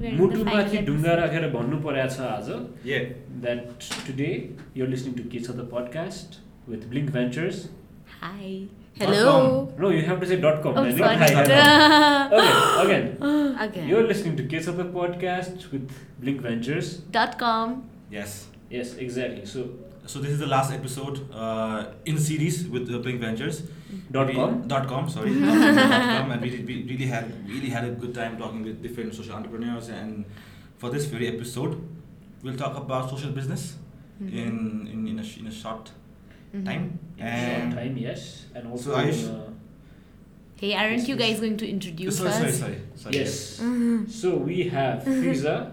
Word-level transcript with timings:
मुटुमाथि 0.00 0.78
ढुङ्गा. 0.86 1.12
राखेर 1.20 1.48
भन्नु 1.50 1.76
परेको 1.82 2.08
छ 2.14 2.20
आज 2.30 2.48
Yeah. 2.84 3.04
That 3.44 3.60
today 4.06 4.30
you're 4.76 4.90
listening 4.90 5.14
to 5.16 5.28
Ke 5.34 5.38
Chha 5.40 5.50
the 5.50 5.68
podcast 5.72 6.40
with 6.68 6.88
Blink 6.90 7.10
Ventures 7.12 7.62
Hi. 8.22 8.50
Dot 8.98 9.08
Hello. 9.08 9.32
No 9.80 9.90
you 9.92 10.00
have 10.08 10.20
to 10.20 10.26
say 10.26 10.36
dot 10.42 10.62
com 10.62 10.76
again 12.82 13.08
Again. 13.64 13.88
You're 13.88 14.06
listening 14.08 14.36
to 14.36 14.44
Ke 14.50 14.60
Chha 14.60 14.68
the 14.68 14.86
podcast 14.96 15.72
with 15.72 15.96
Blink 16.20 16.42
Ventures 16.42 16.92
Dot 17.18 17.38
com. 17.44 17.74
Yes. 18.12 18.36
Yes 18.72 18.96
exactly 19.00 19.44
so 19.46 19.60
So 20.06 20.20
this 20.20 20.30
is 20.32 20.38
the 20.38 20.46
last 20.46 20.72
episode 20.72 21.28
uh, 21.32 21.86
in 22.04 22.16
series 22.18 22.66
with 22.68 22.92
uh, 22.94 22.98
Blink 22.98 23.20
Ventures. 23.20 23.62
Dot 24.10 24.28
We- 24.28 24.34
com? 24.34 24.66
Dot 24.68 24.86
com. 24.86 25.08
Sorry. 25.08 25.34
dot 25.40 25.74
com, 26.20 26.30
and 26.30 26.40
we, 26.40 26.50
did, 26.50 26.66
we 26.66 26.82
really 26.84 27.06
had 27.06 27.26
really 27.48 27.68
had 27.70 27.84
a 27.84 27.90
good 27.90 28.14
time 28.14 28.38
talking 28.38 28.62
with 28.62 28.82
different 28.82 29.14
social 29.14 29.34
entrepreneurs. 29.34 29.88
And 29.88 30.24
for 30.78 30.90
this 30.90 31.06
very 31.06 31.26
episode, 31.28 31.80
we'll 32.42 32.56
talk 32.56 32.76
about 32.76 33.10
social 33.10 33.30
business 33.32 33.76
Mm-hmm. 34.16 34.38
in 34.38 34.88
in 34.90 35.08
in 35.08 35.18
a, 35.18 35.22
sh- 35.22 35.36
in 35.40 35.46
a 35.46 35.52
short 35.52 35.90
time. 36.64 36.98
short 37.18 37.28
And 37.28 37.74
time 37.74 37.98
yes 37.98 38.46
and 38.54 38.66
also 38.66 38.92
So 38.92 38.96
Ayush- 38.96 39.28
uh, 39.28 39.50
Hey, 40.58 40.72
aren't 40.74 41.06
you 41.06 41.16
guys 41.16 41.38
going 41.38 41.58
to 41.58 41.68
introduce 41.68 42.16
sorry, 42.16 42.30
us? 42.30 42.36
sorry, 42.38 42.52
sorry, 42.52 42.78
sorry. 42.94 43.14
yes 43.18 43.60
so 44.20 44.36
we 44.36 44.70
have 44.70 45.02
Fiza 45.04 45.70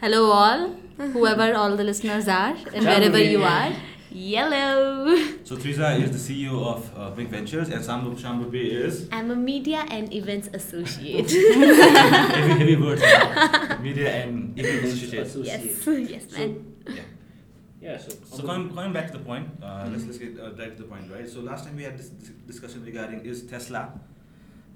Hello, 0.00 0.32
all, 0.32 0.74
whoever 0.96 1.54
all 1.54 1.76
the 1.76 1.84
listeners 1.84 2.28
are, 2.28 2.54
and 2.74 2.82
Ciao, 2.84 2.94
wherever 2.98 3.18
you 3.18 3.42
are. 3.42 3.72
Yellow. 4.14 5.16
So 5.44 5.56
Triza 5.56 5.96
is 5.96 6.10
the 6.12 6.18
CEO 6.34 6.62
of 6.66 6.90
uh, 6.96 7.10
Blink 7.10 7.30
Ventures, 7.30 7.70
and 7.70 7.82
Sambhu 7.82 8.14
Shambhubi 8.14 8.70
is 8.70 9.08
I'm 9.10 9.30
a 9.30 9.36
media 9.36 9.86
and 9.88 10.12
events 10.12 10.48
associate. 10.52 11.30
heavy, 11.30 12.50
heavy 12.60 12.76
words. 12.76 13.00
Media 13.80 14.10
and 14.22 14.58
events 14.58 15.02
associates. 15.02 15.34
yes. 15.44 15.86
Yes, 16.10 16.22
So- 16.30 16.38
man. 16.38 16.74
Yeah. 16.86 17.02
yeah 17.80 17.96
so, 17.98 18.10
So 18.36 18.42
coming, 18.42 18.74
coming 18.74 18.92
back 18.92 19.06
to 19.12 19.18
the 19.18 19.24
point, 19.24 19.48
uh, 19.62 19.88
let's 19.90 20.04
let's 20.04 20.18
get 20.18 20.38
uh, 20.38 20.50
direct 20.50 20.76
to 20.76 20.82
the 20.82 20.88
point, 20.88 21.10
right? 21.10 21.26
So 21.28 21.40
last 21.40 21.64
time 21.64 21.76
we 21.76 21.84
had 21.84 21.96
this, 21.98 22.10
this 22.10 22.28
discussion 22.46 22.84
regarding 22.84 23.24
is 23.24 23.42
Tesla, 23.44 23.92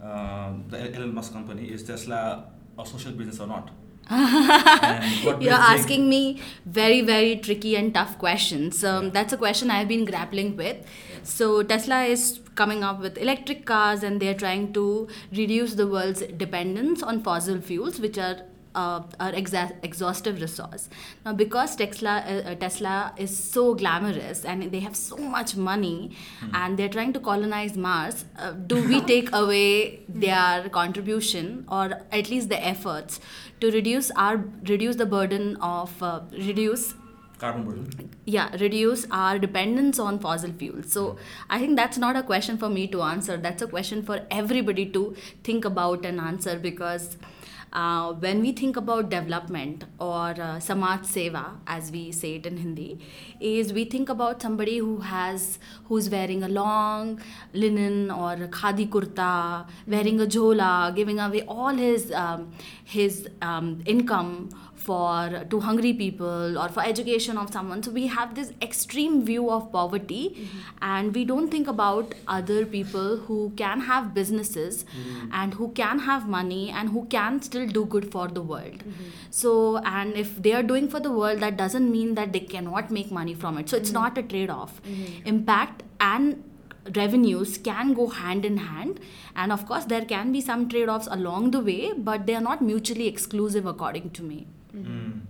um, 0.00 0.64
the 0.68 0.94
Elon 0.94 1.14
Musk 1.14 1.32
company, 1.34 1.66
is 1.70 1.82
Tesla 1.82 2.46
a 2.78 2.86
social 2.86 3.12
business 3.12 3.38
or 3.40 3.46
not? 3.48 3.68
And 4.08 5.24
what 5.24 5.40
do 5.40 5.46
You're 5.46 5.54
you 5.54 5.60
asking 5.74 6.08
me 6.08 6.40
very, 6.64 7.00
very 7.02 7.36
tricky 7.36 7.76
and 7.76 7.92
tough 7.94 8.18
questions. 8.18 8.82
Um, 8.84 9.06
Yeah. 9.06 9.10
That's 9.10 9.32
a 9.32 9.36
question 9.36 9.70
I've 9.70 9.88
been 9.88 10.04
grappling 10.04 10.56
with. 10.56 10.86
So, 11.22 11.62
Tesla 11.62 12.04
is 12.04 12.40
coming 12.54 12.84
up 12.84 13.00
with 13.00 13.18
electric 13.18 13.64
cars 13.66 14.02
and 14.02 14.20
they're 14.20 14.34
trying 14.34 14.72
to 14.74 15.08
reduce 15.32 15.74
the 15.74 15.86
world's 15.86 16.22
dependence 16.22 17.02
on 17.02 17.22
fossil 17.22 17.60
fuels, 17.60 18.00
which 18.00 18.16
are 18.18 18.42
uh, 18.76 19.02
our 19.18 19.32
exa- 19.32 19.74
exhaustive 19.82 20.40
resource. 20.40 20.88
Now, 21.24 21.32
because 21.32 21.74
Tesla, 21.76 22.22
uh, 22.26 22.50
uh, 22.50 22.54
Tesla 22.56 23.12
is 23.16 23.36
so 23.36 23.74
glamorous 23.74 24.44
and 24.44 24.70
they 24.70 24.80
have 24.80 24.96
so 24.96 25.16
much 25.16 25.56
money 25.56 26.16
and 26.52 26.78
they're 26.78 26.94
trying 26.96 27.12
to 27.14 27.20
colonize 27.20 27.76
Mars, 27.76 28.24
uh, 28.38 28.52
do 28.52 28.82
we 28.86 29.00
take 29.12 29.32
away 29.32 30.00
their 30.08 30.68
contribution 30.68 31.64
or 31.68 32.02
at 32.12 32.30
least 32.30 32.48
the 32.48 32.62
efforts 32.74 33.20
to 33.60 33.70
reduce 33.70 34.10
our 34.12 34.36
reduce 34.68 34.96
the 34.96 35.06
burden 35.06 35.56
of 35.56 36.02
uh, 36.02 36.20
reduce 36.32 36.94
carbon 37.38 37.64
burden? 37.64 38.10
yeah 38.24 38.50
reduce 38.60 39.06
our 39.10 39.38
dependence 39.38 39.98
on 39.98 40.18
fossil 40.18 40.52
fuels 40.60 40.92
so 40.92 41.02
i 41.50 41.58
think 41.58 41.76
that's 41.76 41.98
not 41.98 42.16
a 42.16 42.22
question 42.22 42.56
for 42.62 42.68
me 42.76 42.86
to 42.94 43.02
answer 43.02 43.36
that's 43.36 43.62
a 43.62 43.66
question 43.66 44.02
for 44.02 44.20
everybody 44.30 44.86
to 44.96 45.02
think 45.44 45.64
about 45.64 46.04
and 46.04 46.20
answer 46.20 46.58
because 46.58 47.16
uh, 47.72 48.12
when 48.12 48.40
we 48.40 48.52
think 48.52 48.76
about 48.76 49.08
development 49.10 49.84
or 49.98 50.34
uh, 50.40 50.58
samaj 50.58 51.00
seva 51.14 51.44
as 51.66 51.90
we 51.90 52.10
say 52.12 52.34
it 52.36 52.46
in 52.50 52.56
hindi 52.64 52.98
is 53.40 53.72
we 53.72 53.84
think 53.84 54.08
about 54.08 54.42
somebody 54.46 54.78
who 54.78 54.98
has 54.98 55.58
who's 55.88 56.08
wearing 56.16 56.42
a 56.42 56.48
long 56.48 57.20
linen 57.52 58.10
or 58.10 58.34
khadi 58.58 58.88
kurta 58.96 59.32
wearing 59.86 60.20
a 60.20 60.26
jhola 60.36 60.70
giving 60.94 61.18
away 61.18 61.42
all 61.48 61.74
his 61.74 62.12
um, 62.12 62.52
his 62.84 63.28
um, 63.42 63.82
income 63.86 64.32
for 64.76 65.44
to 65.50 65.60
hungry 65.60 65.92
people 65.92 66.58
or 66.58 66.68
for 66.68 66.84
education 66.84 67.38
of 67.38 67.52
someone. 67.52 67.82
So 67.82 67.90
we 67.90 68.06
have 68.06 68.34
this 68.34 68.52
extreme 68.62 69.24
view 69.24 69.50
of 69.50 69.72
poverty 69.72 70.30
mm-hmm. 70.30 70.58
and 70.82 71.14
we 71.14 71.24
don't 71.24 71.50
think 71.50 71.66
about 71.66 72.14
other 72.28 72.64
people 72.64 73.16
who 73.16 73.52
can 73.56 73.80
have 73.80 74.14
businesses 74.14 74.84
mm-hmm. 74.84 75.30
and 75.32 75.54
who 75.54 75.72
can 75.72 76.00
have 76.00 76.28
money 76.28 76.70
and 76.70 76.90
who 76.90 77.06
can 77.06 77.40
still 77.42 77.66
do 77.66 77.84
good 77.84 78.10
for 78.12 78.28
the 78.28 78.42
world. 78.42 78.78
Mm-hmm. 78.78 79.04
So 79.30 79.78
and 79.78 80.14
if 80.14 80.40
they 80.42 80.52
are 80.52 80.62
doing 80.62 80.88
for 80.88 81.00
the 81.00 81.10
world 81.10 81.40
that 81.40 81.56
doesn't 81.56 81.90
mean 81.90 82.14
that 82.14 82.32
they 82.32 82.40
cannot 82.40 82.90
make 82.90 83.10
money 83.10 83.34
from 83.34 83.58
it. 83.58 83.68
So 83.68 83.76
it's 83.76 83.92
not 83.92 84.18
a 84.18 84.22
trade 84.22 84.50
off 84.50 84.80
impact 85.24 85.82
and 86.00 86.42
revenues 86.94 87.58
can 87.58 87.94
go 87.94 88.08
hand 88.08 88.44
in 88.44 88.58
hand. 88.58 89.00
And 89.34 89.52
of 89.52 89.66
course 89.66 89.86
there 89.86 90.04
can 90.04 90.32
be 90.32 90.40
some 90.40 90.68
trade 90.68 90.88
offs 90.88 91.08
along 91.10 91.50
the 91.50 91.60
way 91.60 91.92
but 91.96 92.26
they 92.26 92.34
are 92.34 92.40
not 92.40 92.62
mutually 92.62 93.08
exclusive 93.08 93.66
according 93.66 94.10
to 94.10 94.22
me 94.22 94.46
Mm. 94.76 95.20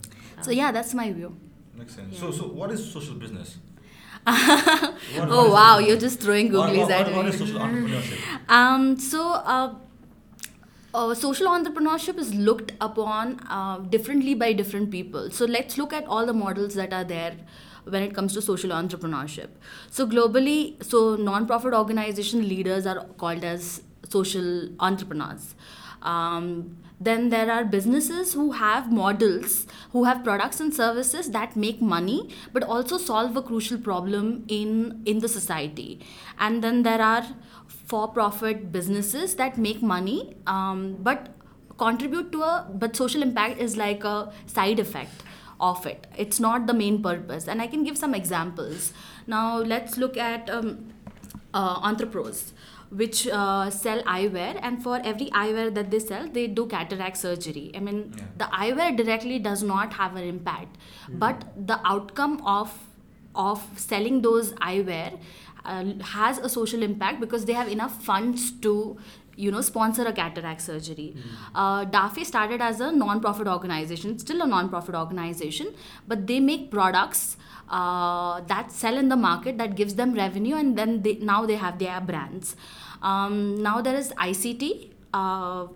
so 0.45 0.51
yeah 0.51 0.71
that's 0.73 0.95
my 0.95 1.13
view 1.13 1.37
Makes 1.79 1.95
sense. 1.97 2.19
So 2.19 2.31
so 2.31 2.45
what 2.59 2.71
is 2.75 2.81
social 2.93 3.15
business? 3.23 3.59
What- 4.27 5.29
oh 5.31 5.37
what 5.37 5.47
is- 5.47 5.53
wow 5.57 5.79
you're 5.87 5.99
just 6.05 6.21
throwing 6.21 6.53
what- 6.53 6.71
googlies 6.71 6.83
what- 6.83 6.91
at 7.01 7.07
what- 7.07 7.17
what 7.17 7.25
me 7.27 7.31
is 7.33 7.39
social 7.39 7.61
entrepreneurship? 7.67 8.51
Um, 8.59 8.87
so, 9.09 9.21
uh, 9.55 9.75
uh, 10.95 11.15
social 11.15 11.47
entrepreneurship 11.49 12.19
is 12.19 12.35
looked 12.35 12.73
upon 12.81 13.39
uh, 13.51 13.79
differently 13.97 14.35
by 14.35 14.53
different 14.53 14.91
people. 14.91 15.31
So, 15.31 15.45
let's 15.45 15.77
look 15.79 15.93
at 15.93 16.07
all 16.07 16.25
the 16.27 16.33
models 16.33 16.75
that 16.75 16.93
are 16.93 17.05
there 17.05 17.37
when 17.85 18.03
it 18.03 18.15
comes 18.15 18.33
to 18.35 18.43
social 18.43 18.71
entrepreneurship. 18.71 19.49
So, 19.91 20.07
globally, 20.07 20.83
so 20.83 21.17
non-profit 21.17 21.75
organization 21.75 22.49
leaders 22.49 22.87
are 22.87 23.05
called 23.25 23.45
as 23.45 23.83
social 24.09 24.69
entrepreneurs. 24.81 25.55
Um, 26.03 26.79
then 26.99 27.29
there 27.29 27.51
are 27.51 27.65
businesses 27.65 28.33
who 28.33 28.53
have 28.53 28.91
models, 28.91 29.67
who 29.93 30.05
have 30.05 30.25
products 30.25 30.61
and 30.61 30.75
services 30.75 31.31
that 31.31 31.55
make 31.55 31.83
money, 31.83 32.31
but 32.53 32.63
also 32.63 32.97
solve 32.97 33.37
a 33.37 33.43
crucial 33.43 33.79
problem 33.79 34.45
in 34.49 35.03
in 35.05 35.19
the 35.19 35.29
society. 35.29 36.01
And 36.39 36.65
then 36.65 36.83
there 36.83 37.03
are 37.03 37.27
for-profit 37.69 38.73
businesses 38.73 39.35
that 39.37 39.59
make 39.59 39.83
money, 39.83 40.37
um, 40.47 40.97
but 41.01 41.29
contribute 41.79 42.33
to 42.33 42.43
a 42.43 42.67
but 42.73 42.97
social 42.97 43.23
impact 43.23 43.59
is 43.59 43.77
like 43.77 44.05
a 44.05 44.33
side 44.47 44.79
effect 44.79 45.23
of 45.61 45.87
it. 45.87 46.07
It's 46.17 46.41
not 46.41 46.67
the 46.67 46.75
main 46.75 47.03
purpose. 47.03 47.47
And 47.49 47.63
I 47.63 47.67
can 47.67 47.85
give 47.85 47.97
some 47.99 48.15
examples. 48.15 48.93
Now 49.27 49.59
let's 49.59 49.97
look 49.97 50.17
at 50.17 50.51
um, 50.51 50.93
uh, 51.55 51.81
entrepreneurs 51.83 52.53
which 53.01 53.21
uh, 53.29 53.69
sell 53.71 54.03
eyewear 54.17 54.59
and 54.63 54.83
for 54.83 55.01
every 55.13 55.27
eyewear 55.43 55.73
that 55.79 55.91
they 55.95 55.99
sell 55.99 56.29
they 56.37 56.47
do 56.47 56.67
cataract 56.75 57.19
surgery. 57.23 57.65
I 57.75 57.81
mean 57.89 57.99
Yeah. 58.17 58.29
the 58.43 58.49
eyewear 58.65 58.91
directly 59.01 59.39
does 59.49 59.63
not 59.73 59.93
have 60.03 60.17
an 60.23 60.29
impact. 60.35 60.79
But 61.25 61.45
the 61.73 61.81
outcome 61.95 62.39
of 62.59 62.79
of 63.49 63.67
selling 63.77 64.23
those 64.23 64.53
eyewear 64.71 65.19
uh, 65.65 65.85
has 66.17 66.39
a 66.39 66.49
social 66.49 66.83
impact 66.91 67.21
because 67.21 67.45
they 67.45 67.53
have 67.63 67.69
enough 67.77 68.03
funds 68.11 68.51
to 68.67 68.75
you 69.45 69.51
know 69.55 69.61
sponsor 69.61 70.05
a 70.11 70.13
cataract 70.19 70.63
surgery. 70.67 71.09
Uh, 71.55 71.85
dafe 71.97 72.25
started 72.29 72.63
as 72.69 72.81
a 72.81 72.91
non-profit 73.01 73.47
organization 73.57 74.19
still 74.23 74.41
a 74.45 74.47
non-profit 74.53 74.95
organization 75.03 75.75
but 76.13 76.27
they 76.31 76.39
make 76.41 76.71
products 76.71 77.37
uh, 77.69 78.41
that 78.53 78.73
sell 78.73 78.97
in 78.97 79.11
the 79.11 79.17
market 79.27 79.59
that 79.59 79.75
gives 79.83 79.95
them 80.01 80.15
revenue 80.15 80.55
and 80.57 80.79
then 80.79 81.03
they, 81.03 81.15
now 81.17 81.45
they 81.45 81.57
have 81.67 81.79
their 81.79 82.01
brands 82.01 82.57
um, 83.03 83.63
now 83.63 83.81
there 83.81 83.97
is 83.97 84.13
ict 84.27 84.95
uh, 85.15 85.67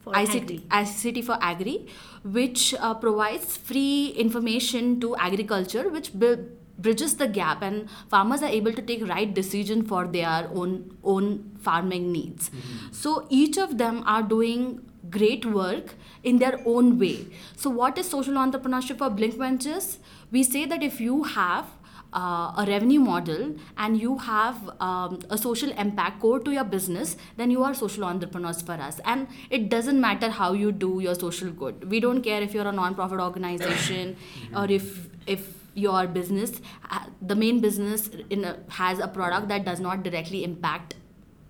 For 0.00 0.12
ICT, 0.12 0.34
agri. 0.34 0.62
ICT 0.70 1.24
for 1.24 1.38
Agri, 1.40 1.86
which 2.24 2.74
uh, 2.74 2.94
provides 2.94 3.56
free 3.56 4.08
information 4.16 5.00
to 5.00 5.14
agriculture, 5.16 5.88
which 5.90 6.12
bu- 6.12 6.44
bridges 6.78 7.14
the 7.16 7.28
gap, 7.28 7.62
and 7.62 7.88
farmers 8.08 8.42
are 8.42 8.48
able 8.48 8.72
to 8.72 8.82
take 8.82 9.06
right 9.08 9.32
decision 9.32 9.84
for 9.86 10.06
their 10.06 10.48
own 10.52 10.96
own 11.04 11.28
farming 11.60 12.10
needs. 12.10 12.50
So 12.90 13.26
each 13.30 13.58
of 13.58 13.78
them 13.78 14.02
are 14.06 14.22
doing 14.22 14.80
great 15.10 15.44
work 15.44 15.94
in 16.24 16.38
their 16.38 16.58
own 16.66 16.98
way. 16.98 17.26
So 17.56 17.70
what 17.70 17.96
is 17.98 18.08
social 18.08 18.34
entrepreneurship 18.34 18.98
for 18.98 19.10
Blink 19.10 19.34
Ventures? 19.36 19.98
We 20.32 20.42
say 20.42 20.64
that 20.66 20.82
if 20.82 21.00
you 21.00 21.22
have 21.24 21.66
uh, 22.12 22.52
a 22.56 22.64
revenue 22.66 23.00
model 23.00 23.54
and 23.76 24.00
you 24.00 24.18
have 24.18 24.70
um, 24.80 25.18
a 25.30 25.38
social 25.38 25.70
impact 25.72 26.20
core 26.20 26.40
to 26.40 26.52
your 26.52 26.64
business, 26.64 27.16
then 27.36 27.50
you 27.50 27.62
are 27.62 27.74
social 27.74 28.04
entrepreneurs 28.04 28.62
for 28.62 28.72
us. 28.72 29.00
And 29.04 29.28
it 29.50 29.68
doesn't 29.68 30.00
matter 30.00 30.30
how 30.30 30.52
you 30.52 30.72
do 30.72 31.00
your 31.00 31.14
social 31.14 31.50
good. 31.50 31.90
We 31.90 32.00
don't 32.00 32.22
care 32.22 32.42
if 32.42 32.54
you're 32.54 32.68
a 32.68 32.72
non-profit 32.72 33.20
organization 33.20 34.16
or 34.56 34.70
if 34.70 35.08
if 35.26 35.54
your 35.74 36.06
business, 36.06 36.60
uh, 36.90 37.06
the 37.20 37.34
main 37.34 37.60
business 37.60 38.08
in 38.28 38.44
a, 38.44 38.58
has 38.68 38.98
a 38.98 39.08
product 39.08 39.48
that 39.48 39.64
does 39.64 39.80
not 39.80 40.02
directly 40.02 40.44
impact, 40.44 40.94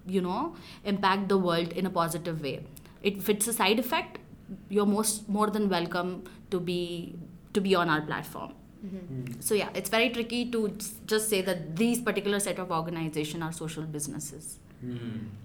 you 0.07 0.21
know, 0.21 0.55
impact 0.85 1.29
the 1.29 1.39
world 1.39 1.73
in 1.73 1.87
a 1.87 1.91
positive 1.91 2.41
way. 2.41 2.65
If 3.03 3.29
it's 3.29 3.49
a 3.49 3.53
side 3.53 3.79
effect, 3.81 4.19
you're 4.69 4.87
most 4.87 5.29
more 5.29 5.51
than 5.51 5.69
welcome 5.69 6.25
to 6.51 6.61
be 6.61 7.17
to 7.53 7.61
be 7.61 7.75
on 7.75 7.89
our 7.89 8.01
platform. 8.01 8.53
Hmm. 8.83 9.25
So 9.41 9.55
yeah, 9.55 9.69
it's 9.75 9.89
very 9.89 10.11
tricky 10.11 10.51
to 10.51 10.77
just 11.07 11.29
say 11.29 11.41
that 11.43 11.77
these 11.77 12.01
particular 12.03 12.41
set 12.41 12.59
of 12.59 12.71
organization 12.73 13.43
are 13.43 13.53
social 13.53 13.85
businesses. 13.85 14.59
Hmm. 14.81 14.97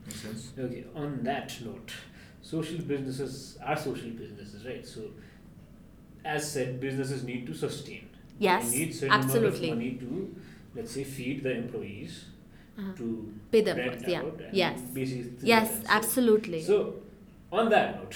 Makes 0.05 0.21
sense. 0.21 0.53
Okay, 0.57 0.85
on 0.95 1.23
that 1.23 1.53
note, 1.63 1.91
social 2.41 2.79
businesses 2.79 3.57
are 3.63 3.77
social 3.77 4.09
businesses, 4.09 4.65
right? 4.65 4.85
So, 4.85 5.01
as 6.25 6.51
said, 6.51 6.79
businesses 6.79 7.23
need 7.23 7.45
to 7.47 7.53
sustain. 7.53 8.09
Yes, 8.39 8.71
they 8.71 8.77
need 8.79 8.95
certain 8.95 9.13
absolutely. 9.13 9.69
amount 9.69 10.01
of 10.01 10.09
money 10.11 10.19
to, 10.25 10.35
let's 10.75 10.91
say, 10.91 11.03
feed 11.03 11.43
the 11.43 11.53
employees, 11.57 12.25
Uh-huh. 12.79 12.91
to 12.97 13.33
Pay 13.51 13.61
the 13.61 13.73
rent 13.75 14.03
yeah. 14.07 14.19
out 14.21 14.41
and 14.47 14.53
Yes. 14.57 14.81
basically 14.97 15.47
Yes, 15.51 15.71
absolutely. 15.89 16.61
So, 16.63 16.95
on 17.51 17.69
that 17.69 17.95
note, 17.95 18.15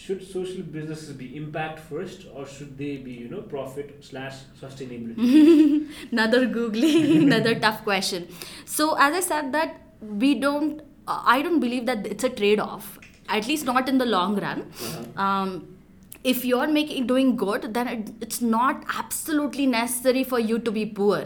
should 0.00 0.20
social 0.26 0.62
businesses 0.74 1.10
be 1.22 1.26
impact 1.36 1.80
first, 1.88 2.26
or 2.34 2.46
should 2.46 2.76
they 2.78 2.96
be, 3.08 3.12
you 3.12 3.28
know, 3.28 3.42
profit 3.42 3.90
slash 4.08 4.36
sustainability? 4.60 5.88
another 6.12 6.46
googly 6.46 6.92
another 7.26 7.54
tough 7.64 7.82
question 7.84 8.26
so 8.64 8.86
as 9.06 9.14
i 9.14 9.20
said 9.28 9.52
that 9.52 9.76
we 10.24 10.30
don't 10.44 10.80
uh, 11.06 11.22
i 11.34 11.42
don't 11.42 11.60
believe 11.60 11.84
that 11.90 12.06
it's 12.14 12.24
a 12.24 12.30
trade 12.40 12.60
off 12.68 12.98
at 13.28 13.46
least 13.50 13.64
not 13.72 13.88
in 13.94 13.98
the 13.98 14.06
long 14.14 14.36
run 14.46 14.62
Uh-huh. 14.86 15.22
um, 15.26 15.52
if 16.32 16.44
you're 16.48 16.68
making 16.78 17.06
doing 17.12 17.34
good 17.44 17.68
then 17.76 17.88
it, 17.94 18.10
it's 18.20 18.40
not 18.40 18.84
absolutely 19.04 19.66
necessary 19.66 20.24
for 20.32 20.38
you 20.50 20.58
to 20.68 20.70
be 20.80 20.84
poor 21.00 21.22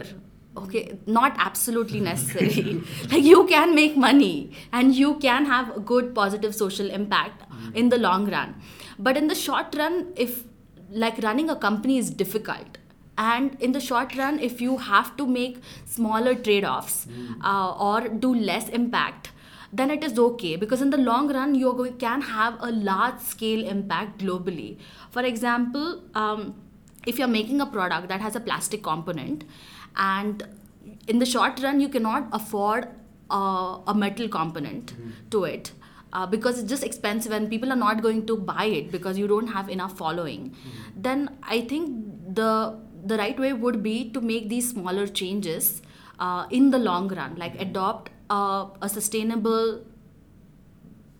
okay 0.63 0.97
not 1.05 1.35
absolutely 1.37 1.99
necessary. 1.99 2.81
Like 3.11 3.23
you 3.23 3.45
can 3.47 3.75
make 3.75 3.95
money 3.97 4.51
and 4.71 4.95
you 4.95 5.15
can 5.15 5.45
have 5.45 5.75
a 5.75 5.79
good 5.79 6.13
positive 6.15 6.55
social 6.55 6.89
impact 6.89 7.43
in 7.73 7.89
the 7.89 7.97
long 7.97 8.29
run. 8.29 8.55
But 8.97 9.17
in 9.17 9.27
the 9.27 9.35
short 9.35 9.75
run 9.77 10.13
if 10.15 10.43
like 10.89 11.21
running 11.23 11.49
a 11.49 11.55
company 11.55 11.97
is 11.97 12.09
difficult 12.09 12.77
and 13.17 13.57
in 13.61 13.71
the 13.71 13.79
short 13.79 14.15
run 14.15 14.39
if 14.39 14.61
you 14.61 14.77
have 14.77 15.15
to 15.17 15.25
make 15.25 15.57
smaller 15.85 16.33
trade-offs 16.35 17.07
uh, 17.43 17.71
or 17.73 18.07
do 18.07 18.33
less 18.33 18.69
impact 18.69 19.31
then 19.73 19.91
it 19.91 20.03
is 20.03 20.17
okay. 20.17 20.55
Because 20.55 20.81
in 20.81 20.91
the 20.91 20.97
long 20.97 21.33
run 21.33 21.53
you 21.53 21.73
going, 21.73 21.97
can 21.97 22.21
have 22.21 22.55
a 22.61 22.71
large 22.71 23.19
scale 23.19 23.67
impact 23.67 24.19
globally. 24.19 24.77
For 25.11 25.23
example 25.23 26.03
um, 26.15 26.55
if 27.05 27.17
you're 27.17 27.27
making 27.27 27.61
a 27.61 27.65
product 27.65 28.09
that 28.09 28.21
has 28.21 28.35
a 28.35 28.39
plastic 28.39 28.83
component 28.83 29.43
and 29.97 30.47
in 31.07 31.19
the 31.19 31.25
short 31.25 31.59
run 31.61 31.79
you 31.79 31.89
cannot 31.89 32.27
afford 32.31 32.87
uh, 33.29 33.79
a 33.87 33.93
metal 33.93 34.29
component 34.29 34.93
to 35.31 35.43
it 35.43 35.71
uh, 36.13 36.25
because 36.25 36.59
it's 36.59 36.69
just 36.69 36.83
expensive 36.83 37.31
and 37.31 37.49
people 37.49 37.71
are 37.71 37.81
not 37.83 38.01
going 38.01 38.25
to 38.25 38.37
buy 38.37 38.65
it 38.65 38.91
because 38.91 39.17
you 39.17 39.27
don't 39.27 39.47
have 39.47 39.69
enough 39.69 39.97
following. 39.97 40.55
Then 40.95 41.37
i 41.43 41.61
think 41.61 42.35
the 42.35 42.79
the 43.05 43.17
right 43.17 43.39
way 43.39 43.53
would 43.53 43.81
be 43.83 44.09
to 44.11 44.21
make 44.21 44.49
these 44.49 44.69
smaller 44.69 45.07
changes 45.07 45.81
uh, 46.19 46.45
in 46.49 46.71
the 46.71 46.77
long 46.77 47.07
run 47.07 47.35
like 47.35 47.59
adopt 47.61 48.11
uh, 48.29 48.67
a 48.81 48.89
sustainable 48.89 49.83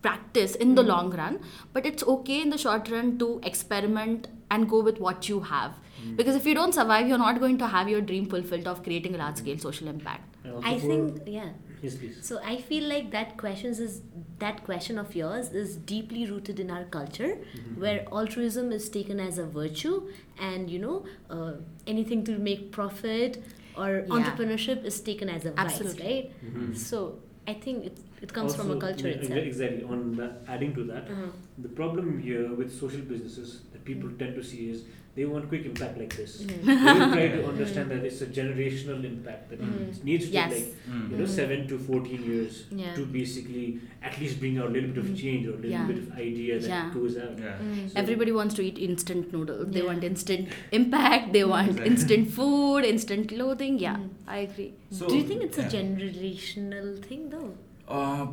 practice 0.02 0.56
in 0.56 0.76
the 0.76 0.84
long 0.84 1.10
run. 1.12 1.40
But 1.74 1.86
it's 1.86 2.04
okay 2.04 2.42
in 2.42 2.50
the 2.50 2.58
short 2.58 2.90
run 2.90 3.18
to 3.20 3.40
experiment 3.44 4.28
and 4.50 4.70
go 4.70 4.82
with 4.82 5.00
what 5.00 5.28
you 5.28 5.42
have 5.42 5.74
because 6.16 6.36
if 6.36 6.46
you 6.46 6.56
don't 6.56 6.74
survive 6.74 7.08
you're 7.08 7.18
not 7.28 7.40
going 7.40 7.58
to 7.58 7.68
have 7.68 7.90
your 7.94 8.02
dream 8.02 8.26
fulfilled 8.34 8.68
of 8.68 8.84
creating 8.84 9.16
a 9.16 9.18
large 9.18 9.38
scale 9.38 9.58
social 9.58 9.88
impact 9.88 10.36
I 10.64 10.78
think 10.80 11.24
yeah. 11.28 11.50
Yes, 11.82 11.96
please. 11.96 12.16
So 12.28 12.40
I 12.52 12.58
feel 12.68 12.86
like 12.90 13.12
that 13.12 13.38
questions 13.38 13.80
is 13.80 14.02
that 14.44 14.64
question 14.68 14.98
of 15.02 15.16
yours 15.16 15.50
is 15.62 15.76
deeply 15.92 16.26
rooted 16.30 16.60
in 16.60 16.72
our 16.72 16.86
culture, 16.86 17.28
Mm-hmm. 17.34 17.82
where 17.82 18.00
altruism 18.20 18.72
is 18.78 18.88
taken 18.96 19.20
as 19.26 19.38
a 19.38 19.46
virtue, 19.58 19.94
and 20.40 20.72
you 20.76 20.80
know 20.86 20.96
uh, 21.30 21.52
anything 21.86 22.24
to 22.32 22.38
make 22.48 22.64
profit 22.80 23.38
or 23.76 23.90
Yeah. 24.00 24.16
entrepreneurship 24.20 24.86
is 24.94 25.00
taken 25.12 25.30
as 25.36 25.46
a 25.46 25.52
vice, 25.52 25.66
Absolutely. 25.66 26.06
right? 26.08 26.32
Mhm. 26.56 26.76
So 26.88 27.04
I 27.48 27.54
think 27.68 27.86
it 27.92 28.00
it 28.22 28.34
comes 28.34 28.56
from 28.56 28.72
a 28.72 28.78
culture 28.78 29.08
yeah, 29.10 29.16
itself. 29.16 29.40
Exactly. 29.54 29.84
On 29.84 30.16
that, 30.22 30.42
adding 30.48 30.74
to 30.76 30.84
that, 30.92 31.10
Uh-huh. 31.16 31.32
the 31.68 31.70
problem 31.82 32.20
here 32.20 32.46
with 32.62 32.72
social 32.84 33.02
businesses 33.02 33.60
that 33.74 33.84
people 33.86 34.10
tend 34.22 34.36
to 34.36 34.44
see 34.52 34.70
is 34.76 34.86
they 35.18 35.26
want 35.26 35.46
quick 35.52 35.64
impact 35.68 35.96
like 36.00 36.16
this. 36.16 36.34
Mhm. 36.46 36.66
they 36.66 36.76
try 37.14 37.28
to 37.36 37.40
understand 37.52 37.92
that 37.94 38.04
it's 38.10 38.20
a 38.26 38.28
generational 38.40 39.04
impact 39.12 39.50
that 39.52 39.62
Mhm. 39.68 40.04
needs 40.10 40.26
to 40.28 40.34
Yes. 40.36 40.52
like 40.56 40.68
Mm. 40.96 41.06
you 41.12 41.18
know 41.22 41.28
Mhm. 41.28 41.32
seven 41.38 41.64
to 41.72 41.78
fourteen 41.88 42.22
years 42.32 42.60
Yeah. 42.82 42.92
to 42.98 43.06
basically 43.16 43.66
at 44.10 44.20
least 44.24 44.40
bring 44.44 44.60
out 44.60 44.70
a 44.72 44.74
little 44.78 44.92
bit 44.98 45.02
of 45.06 45.10
change 45.24 45.48
or 45.52 45.56
a 45.56 45.62
little 45.64 45.72
Yeah. 45.78 45.88
bit 45.92 46.02
of 46.04 46.12
idea 46.26 46.60
that 46.60 46.70
Yeah. 46.76 46.92
goes 46.98 47.18
out. 47.24 47.40
Yeah. 47.48 47.58
Mm. 47.64 47.82
So- 47.90 48.00
everybody 48.04 48.36
wants 48.40 48.60
to 48.62 48.66
eat 48.70 48.78
instant 48.90 49.34
noodles 49.38 49.72
they 49.78 49.86
want 49.90 50.04
instant 50.12 50.54
impact 50.82 51.34
they 51.38 51.44
want 51.56 51.70
Exactly. 51.72 51.92
instant 51.94 52.30
food 52.40 52.90
instant 52.94 53.28
clothing 53.36 53.80
yeah 53.88 54.00
i 54.28 54.40
agree 54.50 54.72
So, 54.98 55.08
Do 55.10 55.16
you 55.22 55.24
think 55.32 55.42
it's 55.48 55.58
a 55.58 55.68
generational 55.78 56.92
thing 57.08 57.24
though? 57.38 57.50
Uh, 57.88 58.28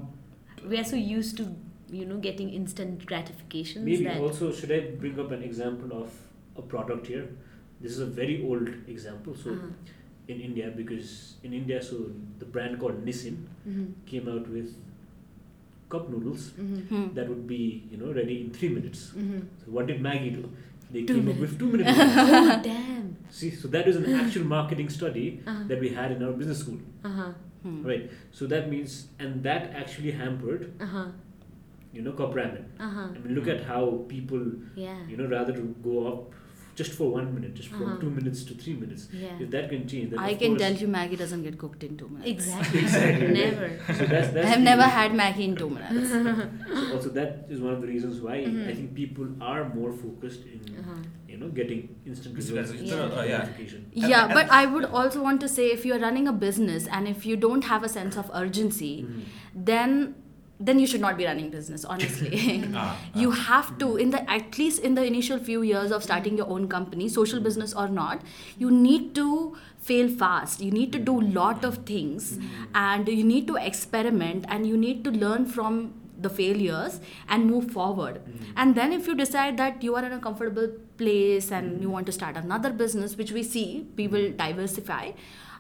We 0.69 0.79
are 0.81 0.85
so 0.85 0.97
used 0.97 1.37
to 1.39 1.45
you 1.91 2.05
know 2.11 2.17
getting 2.27 2.51
instant 2.59 3.05
gratifications 3.07 3.85
Maybe 3.85 4.05
that 4.05 4.21
also 4.27 4.51
should 4.53 4.73
I 4.73 4.79
bring 5.03 5.19
up 5.25 5.31
an 5.37 5.43
example 5.49 5.93
of 6.03 6.11
a 6.57 6.63
product 6.63 7.07
here? 7.07 7.27
This 7.81 7.93
is 7.93 7.99
a 8.01 8.07
very 8.07 8.37
old 8.51 8.69
example. 8.95 9.35
So 9.43 9.51
Uh-huh. 9.51 9.69
in 10.35 10.41
India, 10.49 10.71
because 10.77 11.11
in 11.49 11.53
India, 11.61 11.83
so 11.91 11.99
the 12.39 12.47
brand 12.57 12.79
called 12.85 13.05
Nissin 13.09 13.37
Mhm. 13.73 13.87
came 14.13 14.29
out 14.35 14.49
with 14.57 14.71
cup 15.95 16.09
noodles 16.15 16.47
Mhm. 16.59 16.81
Hmm. 16.93 17.05
that 17.19 17.29
would 17.33 17.47
be 17.55 17.61
you 17.93 17.99
know 18.03 18.13
ready 18.21 18.37
in 18.45 18.51
three 18.59 18.71
minutes. 18.79 19.03
Mhm. 19.25 19.43
So 19.65 19.75
what 19.79 19.91
did 19.93 20.01
Maggi 20.09 20.31
do? 20.39 20.45
They 20.95 21.03
Two 21.11 21.15
came 21.19 21.25
minutes. 21.27 21.37
up 21.37 21.45
with 21.47 21.59
two 21.65 21.69
minute 21.75 21.87
noodles. 21.99 22.49
oh 22.57 22.61
damn. 22.71 23.05
See, 23.41 23.51
so 23.63 23.69
that 23.77 23.87
is 23.93 23.97
an 24.03 24.09
actual 24.23 24.47
marketing 24.57 24.89
study 24.99 25.27
Uh-huh. 25.47 25.63
that 25.73 25.81
we 25.87 25.91
had 26.01 26.17
in 26.17 26.23
our 26.29 26.33
business 26.43 26.61
school, 26.65 26.81
Uh-huh. 27.11 27.31
Hmm. 27.65 27.83
right? 27.91 28.11
So 28.31 28.47
that 28.47 28.69
means, 28.71 29.09
and 29.19 29.43
that 29.43 29.71
actually 29.83 30.13
hampered, 30.13 30.71
Uh-huh. 30.81 31.07
you 31.95 32.03
know, 32.03 32.13
cup 32.13 32.35
ramen. 32.35 32.65
Uh-huh. 32.79 33.09
I 33.15 33.19
mean, 33.19 33.35
look 33.35 33.49
at 33.49 33.63
how 33.65 34.05
people, 34.09 34.43
Yeah. 34.77 34.99
you 35.09 35.17
know, 35.17 35.27
rather 35.27 35.53
to 35.55 35.63
go 35.83 36.07
up 36.13 36.35
just 36.81 36.93
for 36.99 37.07
one 37.17 37.27
minute, 37.35 37.55
just 37.59 37.69
from 37.73 37.83
Uh-huh. 37.87 37.97
two 38.03 38.11
minutes 38.11 38.41
to 38.51 38.55
three 38.63 38.75
minutes. 38.83 39.03
Yeah. 39.13 39.43
If 39.45 39.51
that 39.55 39.69
can 39.73 39.83
change, 39.93 40.11
then 40.13 40.19
i 40.19 40.31
of 40.31 40.39
can 40.41 40.53
course- 40.55 40.63
tell 40.63 40.75
you 40.83 40.89
maggi 40.95 41.19
doesn't 41.25 41.43
get 41.49 41.59
cooked 41.65 41.85
in 41.89 41.97
two 42.01 42.09
minutes 42.15 42.31
Exactly. 42.33 42.81
Exactly. 42.87 43.29
Never. 43.37 43.69
So 43.99 44.07
that's, 44.13 44.29
that's 44.37 44.47
i 44.47 44.49
have 44.53 44.59
the- 44.63 44.65
never 44.71 44.89
had 44.97 45.13
maggi 45.21 45.45
in 45.51 45.55
two 45.61 45.69
minutes 45.77 46.11
So 46.15 46.95
also, 46.97 47.11
that 47.19 47.47
is 47.57 47.61
one 47.67 47.73
of 47.77 47.81
the 47.85 47.91
reasons 47.93 48.21
why 48.29 48.39
Mhm. 48.41 48.67
I 48.73 48.75
think 48.81 48.95
people 49.03 49.29
are 49.53 49.63
more 49.77 49.93
focused 50.07 50.49
in, 50.55 50.61
Uh-huh. 50.81 50.99
you 51.35 51.39
know, 51.45 51.49
getting 51.61 51.81
instant 52.07 52.37
Instant 52.43 52.59
results, 52.59 52.73
gratification. 52.73 52.99
Yeah. 52.99 53.21
Uh, 53.21 53.25
yeah. 53.33 54.11
yeah 54.15 54.35
but 54.41 54.51
i 54.63 54.65
would 54.75 54.85
also 55.03 55.23
want 55.29 55.41
to 55.47 55.53
say 55.55 55.65
if 55.79 55.85
you're 55.91 56.03
running 56.09 56.29
a 56.35 56.37
business 56.49 56.87
and 56.99 57.15
if 57.15 57.25
you 57.31 57.37
don't 57.47 57.65
have 57.73 57.83
a 57.93 57.95
sense 57.97 58.21
of 58.25 58.31
urgency 58.45 58.93
Mhm. 59.07 59.25
then 59.73 59.97
then 60.61 60.79
you 60.79 60.87
should 60.87 61.01
not 61.01 61.17
be 61.17 61.25
running 61.27 61.51
business 61.51 61.85
honestly. 61.85 62.65
Ah, 62.75 62.97
you 63.15 63.31
ah. 63.31 63.35
have 63.35 63.79
to 63.79 63.97
in 63.97 64.11
the 64.11 64.31
at 64.31 64.59
least 64.59 64.81
in 64.81 64.95
the 64.95 65.05
initial 65.05 65.39
few 65.39 65.63
years 65.63 65.91
of 65.91 66.03
starting 66.03 66.37
your 66.37 66.49
own 66.49 66.69
company 66.69 67.09
social 67.09 67.41
business 67.41 67.75
or 67.75 67.89
not 67.89 68.23
you 68.59 68.71
need 68.71 69.15
to 69.15 69.57
fail 69.85 70.09
fast. 70.09 70.61
You 70.61 70.71
need 70.71 70.93
to 70.93 70.99
do 70.99 71.21
lot 71.21 71.65
of 71.65 71.79
things 71.91 72.39
and 72.75 73.07
you 73.09 73.25
need 73.25 73.47
to 73.49 73.57
experiment 73.57 74.47
and 74.49 74.67
you 74.67 74.77
need 74.77 75.05
to 75.05 75.11
learn 75.11 75.45
from 75.45 75.93
the 76.19 76.31
failures 76.31 77.01
and 77.29 77.47
move 77.47 77.71
forward. 77.71 78.23
And 78.57 78.75
then 78.75 78.93
if 78.93 79.07
you 79.07 79.15
decide 79.15 79.59
that 79.59 79.83
you 79.83 79.95
are 79.97 80.05
in 80.05 80.13
a 80.13 80.19
comfortable 80.19 80.69
place 80.97 81.51
and 81.51 81.83
you 81.83 81.91
want 81.91 82.07
to 82.07 82.13
start 82.13 82.37
another 82.37 82.71
business 82.71 83.17
which 83.17 83.33
we 83.33 83.43
see 83.43 83.87
we 83.97 84.07
will 84.09 84.31
diversify 84.33 85.11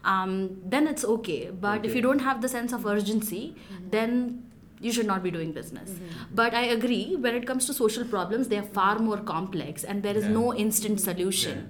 um, 0.04 0.58
then 0.64 0.86
it's 0.86 1.04
okay. 1.04 1.50
But 1.50 1.84
if 1.84 1.94
you 1.94 2.02
don't 2.02 2.20
have 2.20 2.40
the 2.40 2.48
sense 2.48 2.72
of 2.72 2.86
urgency 2.86 3.56
then 3.90 4.44
you 4.86 4.92
should 4.96 5.06
not 5.10 5.22
be 5.26 5.30
doing 5.36 5.52
business. 5.58 5.92
But 6.40 6.54
i 6.60 6.62
agree 6.74 7.16
when 7.26 7.36
it 7.40 7.46
comes 7.50 7.66
to 7.70 7.74
social 7.78 8.04
problems 8.14 8.48
they 8.52 8.58
are 8.62 8.68
far 8.78 8.92
more 9.08 9.18
complex 9.30 9.84
and 9.92 10.02
there 10.08 10.16
is 10.22 10.26
Yeah. 10.28 10.34
no 10.40 10.44
instant 10.64 11.00
solution. 11.04 11.62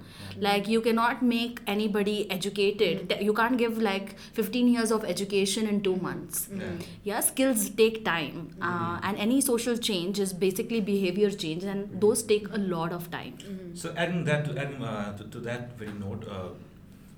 Like 0.47 0.67
you 0.73 0.81
cannot 0.87 1.21
make 1.31 1.61
anybody 1.73 2.15
educated. 2.37 3.13
You 3.27 3.33
can't 3.39 3.57
give 3.63 3.77
like 3.87 4.11
15 4.39 4.67
years 4.73 4.91
of 4.97 5.05
education 5.15 5.69
in 5.73 5.81
2 5.87 5.95
months. 6.07 6.41
Yeah. 6.63 6.73
yeah 7.11 7.21
skills 7.29 7.69
take 7.83 8.03
time. 8.09 8.41
Uh, 8.61 8.99
and 9.09 9.17
any 9.27 9.39
social 9.49 9.77
change 9.89 10.19
is 10.27 10.33
basically 10.45 10.81
behavior 10.91 11.31
change 11.45 11.63
and 11.75 11.99
those 12.05 12.23
take 12.33 12.49
a 12.59 12.61
lot 12.75 12.91
of 12.99 13.09
time. 13.17 13.37
So 13.83 13.93
adding 14.05 14.23
that 14.31 14.45
to 14.49 14.57
adding 14.65 14.83
uh, 14.83 15.17
to, 15.17 15.23
to 15.35 15.39
that 15.49 15.77
very 15.83 15.93
note, 16.05 16.27
uh, 16.37 16.49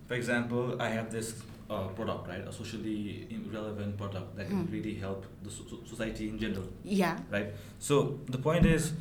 for 0.07 0.13
example, 0.21 0.75
I 0.79 0.89
have 0.89 1.11
this 1.11 1.33
uh, 1.69 1.87
product, 1.95 2.27
right, 2.27 2.47
a 2.47 2.51
socially 2.51 3.27
relevant 3.53 3.97
product 3.97 4.35
that 4.37 4.47
can 4.49 4.59
Mm. 4.67 4.71
really 4.71 4.93
help 4.95 5.25
the 5.43 5.49
so- 5.49 5.65
so- 5.71 5.79
society 5.85 6.29
in 6.29 6.37
general, 6.39 6.67
yeah 6.83 7.17
right? 7.31 7.49
So 7.79 8.19
the 8.35 8.37
point 8.37 8.65
is, 8.65 8.93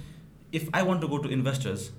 if 0.52 0.68
I 0.74 0.82
want 0.82 1.00
to 1.06 1.08
go 1.14 1.18
to 1.18 1.28
investors, 1.36 1.90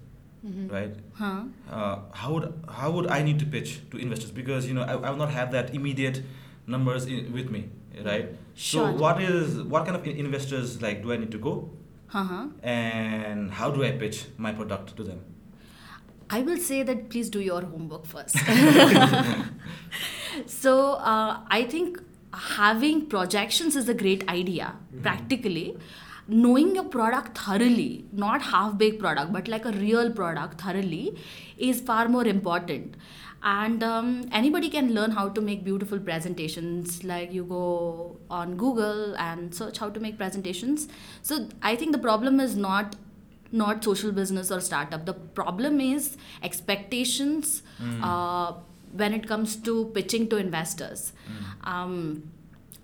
Mhm. 0.45 0.65
right, 0.71 0.93
huh 1.21 1.43
uh, 1.77 1.95
how 2.23 2.33
would 2.33 2.49
how 2.81 2.91
would 2.97 3.07
I 3.19 3.21
need 3.29 3.39
to 3.45 3.47
pitch 3.55 3.71
to 3.91 3.97
investors? 4.07 4.31
Because 4.41 4.67
you 4.67 4.75
know 4.79 4.83
I, 4.83 4.93
I 5.07 5.09
will 5.09 5.21
not 5.25 5.31
have 5.37 5.51
that 5.55 5.73
immediate 5.79 6.21
numbers 6.75 7.05
in, 7.15 7.31
with 7.39 7.49
me, 7.55 7.63
right? 8.09 8.29
Sure. 8.53 8.91
So 8.91 9.01
what 9.05 9.21
is 9.29 9.57
what 9.75 9.85
kind 9.89 9.95
of 10.01 10.05
investors 10.25 10.77
like 10.81 11.01
do 11.07 11.11
I 11.17 11.17
need 11.25 11.31
to 11.39 11.43
go? 11.49 11.55
Uh-huh. 12.19 12.43
and 12.63 13.51
how 13.51 13.69
do 13.77 13.83
I 13.85 13.89
pitch 14.01 14.19
my 14.37 14.51
product 14.59 14.95
to 14.99 15.03
them? 15.07 15.17
I 16.35 16.41
will 16.49 16.57
say 16.67 16.77
that 16.89 17.01
please 17.09 17.29
do 17.29 17.41
your 17.47 17.61
homework 17.71 18.05
first. 18.05 18.35
so 20.45 20.93
uh, 20.93 21.39
I 21.49 21.63
think 21.63 21.99
having 22.33 23.05
projections 23.07 23.75
is 23.75 23.89
a 23.89 23.93
great 23.93 24.27
idea. 24.29 24.75
Practically, 25.01 25.77
knowing 26.27 26.75
your 26.75 26.83
product 26.83 27.37
thoroughly, 27.37 28.05
not 28.11 28.41
half-baked 28.41 28.99
product, 28.99 29.31
but 29.31 29.47
like 29.47 29.65
a 29.65 29.71
real 29.71 30.11
product 30.11 30.61
thoroughly, 30.61 31.17
is 31.57 31.81
far 31.81 32.07
more 32.07 32.25
important. 32.25 32.95
And 33.43 33.83
um, 33.83 34.27
anybody 34.31 34.69
can 34.69 34.93
learn 34.93 35.11
how 35.11 35.29
to 35.29 35.41
make 35.41 35.63
beautiful 35.63 35.99
presentations. 35.99 37.03
Like 37.03 37.31
you 37.31 37.43
go 37.43 38.17
on 38.29 38.57
Google 38.57 39.15
and 39.17 39.53
search 39.53 39.77
how 39.77 39.89
to 39.89 39.99
make 39.99 40.17
presentations. 40.17 40.87
So 41.21 41.47
I 41.61 41.75
think 41.75 41.91
the 41.91 41.99
problem 41.99 42.39
is 42.39 42.55
not 42.55 42.95
not 43.51 43.83
social 43.83 44.11
business 44.11 44.51
or 44.51 44.59
startup. 44.59 45.05
The 45.05 45.13
problem 45.13 45.79
is 45.79 46.17
expectations 46.43 47.61
uh, 48.03 48.53
when 48.97 49.13
it 49.13 49.27
comes 49.27 49.55
to 49.67 49.85
pitching 49.93 50.27
to 50.29 50.37
investors. 50.37 51.13
Um, 51.63 52.31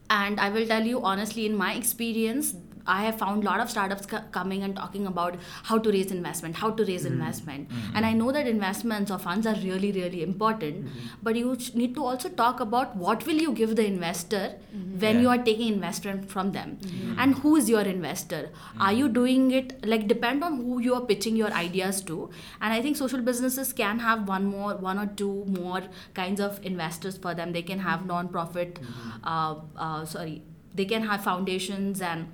and 0.09 0.39
I 0.39 0.49
will 0.49 0.67
tell 0.67 0.83
you 0.83 1.01
honestly, 1.01 1.45
in 1.45 1.55
my 1.55 1.73
experience, 1.73 2.55
I 2.85 3.03
have 3.03 3.17
found 3.17 3.43
a 3.43 3.45
lot 3.45 3.59
of 3.59 3.69
startups 3.69 4.05
co- 4.05 4.21
coming 4.31 4.63
and 4.63 4.75
talking 4.75 5.07
about 5.07 5.35
how 5.63 5.77
to 5.77 5.89
raise 5.91 6.11
investment, 6.11 6.55
how 6.55 6.71
to 6.71 6.85
raise 6.85 7.03
mm-hmm. 7.03 7.13
investment. 7.13 7.69
Mm-hmm. 7.69 7.95
And 7.95 8.05
I 8.05 8.13
know 8.13 8.31
that 8.31 8.47
investments 8.47 9.11
or 9.11 9.19
funds 9.19 9.47
are 9.47 9.55
really, 9.55 9.91
really 9.91 10.23
important. 10.23 10.85
Mm-hmm. 10.85 11.07
But 11.23 11.35
you 11.35 11.57
sh- 11.59 11.73
need 11.73 11.95
to 11.95 12.03
also 12.05 12.29
talk 12.29 12.59
about 12.59 12.95
what 12.95 13.25
will 13.25 13.35
you 13.35 13.53
give 13.53 13.75
the 13.75 13.85
investor 13.85 14.55
when 14.73 15.15
Yeah. 15.15 15.21
you 15.21 15.29
are 15.29 15.37
taking 15.37 15.73
investment 15.73 16.29
from 16.29 16.51
them, 16.51 16.77
and 17.17 17.35
who 17.35 17.55
is 17.55 17.69
your 17.69 17.81
investor. 17.81 18.49
Are 18.79 18.93
you 18.93 19.07
doing 19.09 19.51
it 19.51 19.85
like 19.85 20.07
depend 20.07 20.43
on 20.43 20.57
who 20.57 20.79
you 20.79 20.93
are 20.95 21.01
pitching 21.01 21.35
your 21.35 21.51
ideas 21.51 22.01
to? 22.03 22.29
And 22.61 22.73
I 22.73 22.81
think 22.81 22.97
social 22.97 23.21
businesses 23.21 23.73
can 23.73 23.99
have 23.99 24.27
one 24.27 24.45
more, 24.45 24.75
one 24.75 24.99
or 24.99 25.07
two 25.07 25.45
more 25.47 25.81
kinds 26.13 26.39
of 26.39 26.59
investors 26.63 27.17
for 27.17 27.33
them. 27.33 27.51
They 27.53 27.61
can 27.61 27.79
have 27.79 28.05
non-profit, 28.05 28.79
uh, 29.23 29.55
uh, 29.77 30.05
sorry, 30.05 30.41
they 30.75 30.85
can 30.85 31.03
have 31.03 31.23
foundations 31.23 32.01
and 32.01 32.27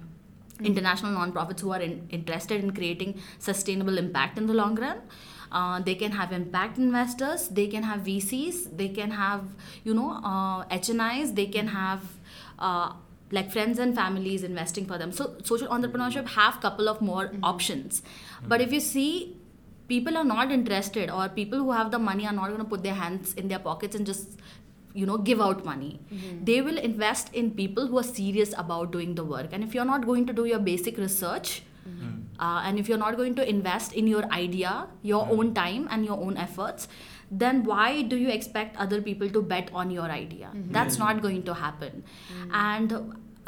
international 0.63 1.11
non-profits 1.11 1.61
who 1.61 1.71
are 1.71 1.81
in, 1.81 2.07
interested 2.09 2.63
in 2.63 2.71
creating 2.71 3.19
sustainable 3.39 3.97
impact 3.97 4.37
in 4.37 4.47
the 4.47 4.53
long 4.53 4.75
run. 4.75 5.01
Uh, 5.51 5.79
they 5.81 5.95
can 5.95 6.11
have 6.11 6.31
impact 6.31 6.77
investors 6.77 7.47
they 7.47 7.65
can 7.65 7.81
have 7.81 8.01
vcs 8.01 8.77
they 8.77 8.87
can 8.87 9.09
have 9.09 9.45
you 9.83 9.95
know 9.95 10.11
uh, 10.23 10.63
hnis 10.65 11.33
they 11.33 11.47
can 11.47 11.65
have 11.65 12.03
uh, 12.59 12.93
like 13.31 13.51
friends 13.51 13.79
and 13.79 13.95
families 13.95 14.43
investing 14.43 14.85
for 14.85 14.97
them. 14.97 15.11
So 15.11 15.35
social 15.43 15.67
entrepreneurship 15.67 16.27
have 16.29 16.59
couple 16.61 16.89
of 16.89 17.01
more 17.01 17.31
options. 17.43 18.01
But 18.47 18.61
if 18.61 18.73
you 18.73 18.79
see 18.79 19.35
people 19.87 20.17
are 20.17 20.23
not 20.23 20.51
interested 20.51 21.09
or 21.09 21.29
people 21.29 21.59
who 21.59 21.71
have 21.71 21.91
the 21.91 21.99
money 21.99 22.25
are 22.25 22.33
not 22.33 22.47
going 22.47 22.59
to 22.59 22.65
put 22.65 22.83
their 22.83 22.93
hands 22.93 23.33
in 23.33 23.47
their 23.47 23.59
pockets 23.59 23.95
and 23.95 24.05
just 24.05 24.39
you 24.93 25.05
know 25.05 25.17
give 25.17 25.41
out 25.41 25.63
money. 25.63 25.99
Mm-hmm. 26.13 26.43
They 26.45 26.61
will 26.61 26.77
invest 26.77 27.33
in 27.33 27.51
people 27.51 27.87
who 27.87 27.97
are 27.97 28.09
serious 28.11 28.53
about 28.57 28.91
doing 28.91 29.15
the 29.15 29.23
work. 29.23 29.47
And 29.51 29.63
if 29.63 29.73
you're 29.73 29.85
not 29.85 30.05
going 30.05 30.25
to 30.27 30.33
do 30.33 30.45
your 30.45 30.59
basic 30.59 30.97
research 30.97 31.61
mm-hmm. 31.87 32.41
uh, 32.41 32.61
and 32.63 32.79
if 32.79 32.89
you're 32.89 32.97
not 32.97 33.17
going 33.17 33.35
to 33.35 33.47
invest 33.47 33.93
in 33.93 34.07
your 34.07 34.25
idea 34.31 34.87
your 35.01 35.23
mm-hmm. 35.23 35.39
own 35.39 35.53
time 35.53 35.87
and 35.91 36.05
your 36.05 36.17
own 36.17 36.37
efforts 36.37 36.87
then 37.31 37.63
why 37.63 38.01
do 38.01 38.15
you 38.17 38.29
expect 38.29 38.75
other 38.77 39.01
people 39.01 39.29
to 39.29 39.41
bet 39.41 39.69
on 39.73 39.91
your 39.91 40.05
idea? 40.05 40.49
That's 40.71 40.97
not 40.97 41.21
going 41.21 41.43
to 41.43 41.53
happen. 41.53 42.03
And 42.51 42.93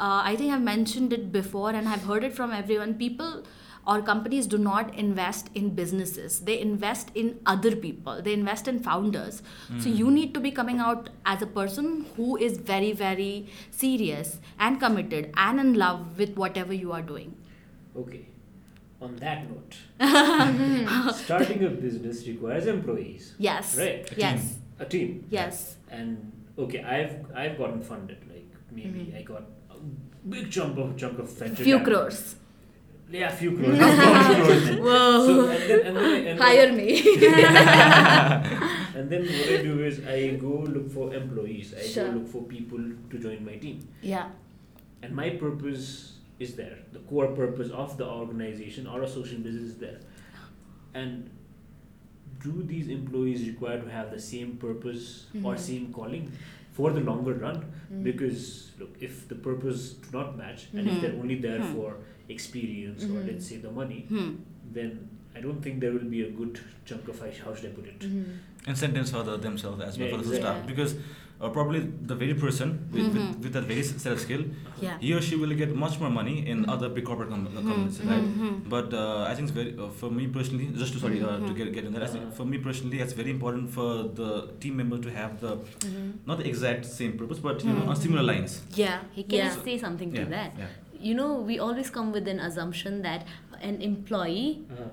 uh, 0.00 0.22
i 0.28 0.34
think 0.36 0.52
i've 0.52 0.62
mentioned 0.62 1.12
it 1.12 1.30
before 1.32 1.70
and 1.70 1.88
i've 1.88 2.04
heard 2.04 2.24
it 2.24 2.32
from 2.32 2.52
everyone. 2.52 2.94
People 2.94 3.44
or 3.86 4.00
companies 4.00 4.46
do 4.46 4.58
not 4.58 4.94
invest 5.04 5.48
in 5.54 5.70
businesses 5.80 6.40
they 6.50 6.58
invest 6.60 7.10
in 7.14 7.30
other 7.54 7.74
people 7.84 8.20
they 8.22 8.32
invest 8.32 8.68
in 8.72 8.78
founders 8.88 9.42
so 9.78 9.88
you 9.88 10.10
need 10.10 10.32
to 10.34 10.40
be 10.40 10.52
coming 10.58 10.78
out 10.78 11.08
as 11.26 11.42
a 11.42 11.46
person 11.46 11.88
who 12.16 12.36
is 12.36 12.58
very 12.58 12.92
very 12.92 13.46
serious 13.70 14.38
and 14.58 14.78
committed 14.80 15.32
and 15.36 15.58
in 15.60 15.72
love 15.74 16.18
with 16.18 16.36
whatever 16.36 16.72
you 16.72 16.92
are 16.92 17.02
doing 17.02 17.34
Okay. 17.94 18.26
On 19.02 19.16
that 19.16 19.46
note, 19.50 19.74
starting 21.16 21.64
a 21.64 21.68
business 21.70 22.26
requires 22.26 22.66
employees, 22.66 23.34
yes 23.38 23.76
Right. 23.76 24.10
A 24.12 24.14
yes 24.16 24.40
team. 24.42 24.62
a 24.78 24.84
team, 24.84 25.24
yes 25.28 25.76
and 25.90 26.32
okay, 26.56 26.82
I've 26.84 27.16
I've 27.34 27.58
gotten 27.58 27.82
funded. 27.82 28.18
Like 28.30 28.46
maybe 28.70 29.12
I 29.18 29.22
got 29.22 29.42
a 29.70 29.74
big 30.28 30.50
chunk 30.52 30.78
of 30.78 30.96
chunk 30.96 31.18
of 31.18 31.28
venture. 31.30 31.54
Mm-hmm. 31.54 31.64
few 31.64 31.80
crores 31.80 32.36
Yeah, 33.12 33.30
few 33.30 33.52
crores. 33.56 33.78
not 33.78 34.26
few 34.26 34.44
crores. 34.44 34.70
Whoa. 34.86 35.26
So 35.26 35.50
and 35.50 35.70
then, 35.70 35.80
and 35.86 35.96
then, 35.96 36.04
I- 36.04 36.16
and 36.16 36.26
then, 36.26 36.38
hire 36.38 36.72
me 36.72 36.92
and 38.96 39.10
then 39.10 39.22
what 39.26 39.48
I 39.58 39.62
do 39.62 39.84
is 39.84 40.04
I 40.06 40.30
go 40.36 40.48
look 40.76 40.90
for 40.90 41.14
employees. 41.14 41.74
I 41.78 41.82
Sure. 41.82 42.08
go 42.08 42.18
look 42.18 42.28
for 42.28 42.42
people 42.42 42.78
to 43.10 43.18
join 43.18 43.44
my 43.44 43.56
team. 43.56 43.86
yeah 44.00 44.28
And 45.02 45.14
my 45.14 45.30
purpose 45.30 46.14
is 46.38 46.54
there. 46.56 46.78
The 46.92 47.00
core 47.00 47.28
purpose 47.28 47.70
of 47.70 47.96
the 47.98 48.06
organization 48.06 48.86
or 48.86 49.02
a 49.02 49.08
social 49.08 49.38
business 49.38 49.70
is 49.72 49.76
there. 49.78 49.98
And 50.94 51.30
do 52.42 52.62
these 52.62 52.88
employees 52.88 53.46
require 53.48 53.80
to 53.80 53.88
have 53.90 54.10
the 54.10 54.20
same 54.20 54.56
purpose 54.56 55.26
or 55.44 55.54
Mhm. 55.54 55.58
same 55.58 55.92
calling 55.92 56.32
for 56.72 56.90
the 56.92 57.00
longer 57.00 57.34
run? 57.34 57.56
Mm-hmm. 57.56 58.02
Because 58.02 58.70
look, 58.80 58.94
if 59.00 59.28
the 59.28 59.34
purpose 59.34 59.92
do 60.04 60.18
not 60.18 60.36
match 60.36 60.66
and 60.72 60.86
if 60.88 60.94
Mhm. 60.94 61.00
they're 61.02 61.18
only 61.22 61.36
there 61.46 61.60
Hmm. 61.62 61.72
for 61.74 61.88
experience 62.28 63.04
or 63.04 63.08
Mhm. 63.20 63.26
let's 63.30 63.46
say 63.50 63.56
the 63.66 63.70
money, 63.80 64.06
then 64.78 65.08
I 65.36 65.40
don't 65.40 65.60
think 65.64 65.80
there 65.80 65.92
will 65.92 66.10
be 66.18 66.22
a 66.22 66.30
good 66.30 66.58
chunk 66.84 67.08
of 67.08 67.18
how 67.20 67.54
should 67.54 67.66
I 67.70 67.74
put 67.80 67.86
it? 67.86 68.06
incentives 68.66 69.10
for 69.10 69.22
the, 69.24 69.36
themselves 69.38 69.80
as 69.82 69.98
well 69.98 70.06
Yeah, 70.08 70.16
for 70.16 70.22
the 70.22 70.28
exactly. 70.34 70.40
staff 70.40 70.66
because 70.72 70.94
uh, 71.42 71.48
probably 71.56 71.80
the 72.10 72.14
very 72.22 72.34
person 72.42 72.68
with, 72.92 73.02
Mhm. 73.06 73.14
with, 73.14 73.44
with 73.44 73.52
that 73.56 73.64
very 73.70 73.82
set 73.82 74.12
of 74.16 74.20
skill 74.24 74.42
yeah 74.86 74.96
he 75.04 75.12
or 75.16 75.20
she 75.28 75.36
will 75.42 75.54
get 75.62 75.70
much 75.84 75.96
more 76.02 76.10
money 76.18 76.36
in 76.52 76.58
Mhm. 76.64 76.72
other 76.74 76.88
big 76.96 77.04
corporate 77.08 77.30
com- 77.34 77.46
Mhm. 77.48 77.56
companies 77.70 77.98
right 78.10 78.26
Mhm. 78.28 78.52
but 78.74 78.88
uh, 79.02 79.30
I 79.30 79.32
think 79.34 79.44
it's 79.48 79.56
very 79.60 79.72
uh, 79.84 79.88
for 80.00 80.10
me 80.18 80.24
personally 80.36 80.66
just 80.82 80.92
to 80.96 81.00
sorry 81.04 81.18
uh, 81.22 81.32
to 81.46 81.50
Mhm. 81.52 81.56
get, 81.60 81.72
get 81.78 81.84
in 81.88 81.92
there 81.96 82.04
I 82.08 82.10
think 82.14 82.24
for 82.40 82.46
me 82.52 82.58
personally 82.68 83.00
it's 83.06 83.16
very 83.22 83.32
important 83.38 83.70
for 83.78 83.88
the 84.20 84.30
team 84.64 84.74
member 84.82 84.98
to 85.06 85.10
have 85.20 85.32
the 85.46 85.52
not 86.30 86.36
the 86.42 86.48
exact 86.52 86.84
same 87.00 87.12
purpose 87.22 87.40
but 87.48 87.64
you 87.66 87.72
know 87.78 87.86
on 87.90 87.96
similar 88.06 88.24
lines 88.32 88.52
yeah 88.84 88.98
He 89.18 89.22
can 89.34 89.38
yeah 89.44 89.56
say 89.68 89.76
something 89.86 90.10
yeah 90.14 90.24
to 90.24 90.30
that. 90.38 90.52
yeah 90.64 90.70
You 91.10 91.14
know, 91.18 91.30
we 91.46 91.54
always 91.66 91.88
come 91.94 92.08
with 92.16 92.26
an 92.32 92.38
assumption 92.48 92.92
that 93.06 93.22
an 93.68 93.76
employee 93.86 94.50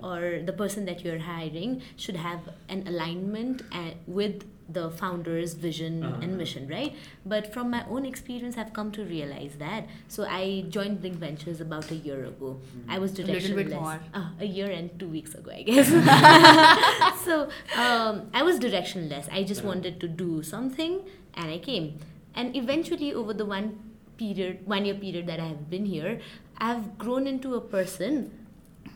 or 0.08 0.22
the 0.48 0.56
person 0.62 0.86
that 0.90 1.04
you're 1.06 1.20
hiring 1.26 1.72
should 2.04 2.18
have 2.28 2.40
an 2.76 2.80
alignment 2.92 3.62
uh, 3.80 3.92
with 4.20 4.38
the 4.78 4.90
founder's 5.02 5.54
vision 5.66 6.04
Uh-huh. 6.04 6.22
and 6.24 6.38
mission, 6.38 6.68
right? 6.74 6.96
But 7.26 7.52
from 7.54 7.70
my 7.76 7.84
own 7.90 8.06
experience, 8.06 8.58
I've 8.64 8.72
come 8.74 8.92
to 8.98 9.04
realize 9.12 9.56
that. 9.62 9.88
So 10.08 10.26
I 10.30 10.66
joined 10.70 11.02
Blink 11.02 11.16
Ventures 11.24 11.62
about 11.62 11.90
a 11.92 11.96
year 11.96 12.26
ago. 12.26 12.52
I 12.88 13.00
was 13.00 13.18
A 13.20 13.24
little 13.24 13.56
bit 13.56 13.68
directionless. 13.68 13.82
more. 13.82 14.00
Uh, 14.14 14.30
a 14.40 14.46
year 14.46 14.70
and 14.70 14.92
two 15.00 15.08
weeks 15.08 15.34
ago, 15.34 15.52
I 15.52 15.64
guess. 15.64 15.90
so 17.26 17.50
um, 17.78 18.30
I 18.34 18.44
was 18.44 18.60
directionless. 18.60 19.28
I 19.32 19.44
just 19.44 19.62
Uh-huh. 19.62 19.70
wanted 19.74 20.00
to 20.02 20.08
do 20.08 20.44
something, 20.44 21.00
and 21.36 21.50
I 21.52 21.58
came. 21.70 21.98
And 22.36 22.56
eventually, 22.56 23.14
over 23.14 23.34
the 23.34 23.46
one 23.46 23.72
period, 24.18 24.66
one 24.76 24.86
year 24.86 24.96
period 24.96 25.28
that 25.28 25.40
I 25.40 25.48
have 25.48 25.70
been 25.70 25.86
here, 25.86 26.20
I've 26.58 26.98
grown 26.98 27.26
into 27.28 27.56
a 27.56 27.62
person, 27.62 28.32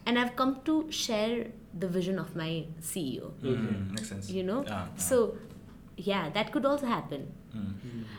and 0.05 0.19
I've 0.19 0.35
come 0.35 0.57
to 0.65 0.77
share 0.91 1.47
the 1.83 1.87
vision 1.87 2.19
of 2.19 2.35
my 2.35 2.65
CEO. 2.81 3.31
Mm, 3.41 3.91
makes 3.91 4.09
sense 4.09 4.29
You 4.29 4.43
know, 4.43 4.63
yeah, 4.63 4.71
yeah. 4.71 4.87
so 4.97 5.35
yeah, 5.97 6.29
that 6.29 6.51
could 6.51 6.65
also 6.65 6.85
happen. 6.85 7.31
Mm. 7.55 7.73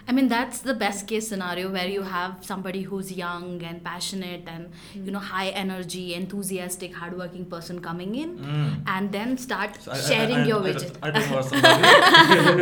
I 0.06 0.12
mean, 0.12 0.28
that's 0.28 0.60
the 0.60 0.74
best 0.74 1.06
case 1.08 1.26
scenario 1.28 1.72
where 1.72 1.88
you 1.88 2.02
have 2.02 2.44
somebody 2.44 2.82
who's 2.82 3.10
young 3.10 3.62
and 3.62 3.82
passionate 3.82 4.42
and, 4.46 4.70
you 4.94 5.10
know, 5.10 5.18
high 5.18 5.48
energy, 5.48 6.14
enthusiastic, 6.14 6.94
hardworking 6.94 7.46
person 7.46 7.80
coming 7.80 8.14
in 8.14 8.38
Mm. 8.38 8.82
and 8.86 9.10
then 9.12 9.36
start 9.38 9.80
So 9.82 9.90
I- 9.90 9.94
I- 9.94 10.00
sharing 10.00 10.36
I- 10.36 10.46
your 10.46 10.60
I- 10.60 10.72
vision. 10.72 10.92
I, 11.02 11.08
I, 11.10 11.22
I 11.24 11.34
was. 11.34 11.52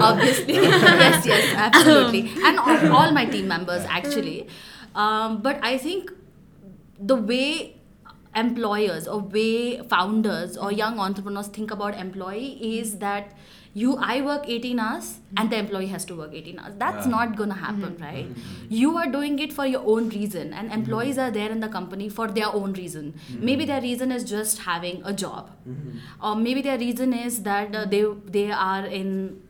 Obviously. 0.00 0.54
yes, 0.54 1.26
yes, 1.26 1.54
absolutely. 1.56 2.30
And 2.44 2.58
all, 2.58 2.92
all 3.00 3.12
my 3.12 3.26
team 3.26 3.48
members, 3.48 3.84
actually. 3.88 4.48
Um, 4.94 5.42
but 5.42 5.58
I 5.62 5.78
think 5.78 6.10
the 6.98 7.16
way 7.16 7.76
employers 8.34 9.06
or 9.08 9.18
way 9.20 9.82
founders 9.88 10.56
or 10.56 10.72
young 10.72 10.98
entrepreneurs 10.98 11.48
think 11.48 11.70
about 11.70 11.94
employee 11.98 12.78
is 12.78 12.98
that 12.98 13.32
you 13.74 13.96
i 13.96 14.20
work 14.20 14.48
18 14.54 14.78
hours 14.78 15.06
and 15.36 15.50
the 15.50 15.56
employee 15.56 15.86
has 15.86 16.04
to 16.04 16.14
work 16.14 16.32
18 16.34 16.58
hours. 16.58 16.74
That's 16.78 17.06
Yeah. 17.06 17.10
not 17.12 17.36
gonna 17.36 17.54
happen 17.54 17.92
mm-hmm. 17.92 18.02
right? 18.02 18.28
Mm-hmm. 18.28 18.66
You 18.80 18.96
are 18.98 19.06
doing 19.10 19.38
it 19.38 19.52
for 19.52 19.66
your 19.66 19.82
own 19.94 20.10
reason 20.10 20.52
and 20.52 20.68
mm-hmm. 20.68 20.78
employees 20.80 21.18
are 21.18 21.30
there 21.30 21.50
in 21.50 21.60
the 21.60 21.68
company 21.68 22.08
for 22.08 22.28
their 22.28 22.50
own 22.54 22.74
reason. 22.74 23.14
Maybe 23.38 23.64
their 23.64 23.80
reason 23.80 24.12
is 24.12 24.24
just 24.24 24.58
having 24.66 25.02
a 25.04 25.12
job. 25.12 25.50
Or 26.22 26.36
maybe 26.36 26.62
their 26.62 26.78
reason 26.78 27.12
is 27.14 27.42
that 27.44 27.74
uh, 27.74 27.84
they 27.86 28.04
they 28.36 28.50
are 28.50 28.84
in 28.84 29.40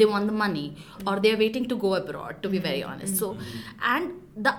they 0.00 0.04
want 0.04 0.26
the 0.26 0.32
money 0.32 0.76
or 1.06 1.18
they're 1.20 1.38
waiting 1.38 1.66
to 1.68 1.76
go 1.76 1.94
abroad 1.94 2.42
to 2.42 2.48
be 2.48 2.58
very 2.58 2.82
honest. 2.82 3.16
So 3.16 3.36
and 3.82 4.12
the 4.36 4.54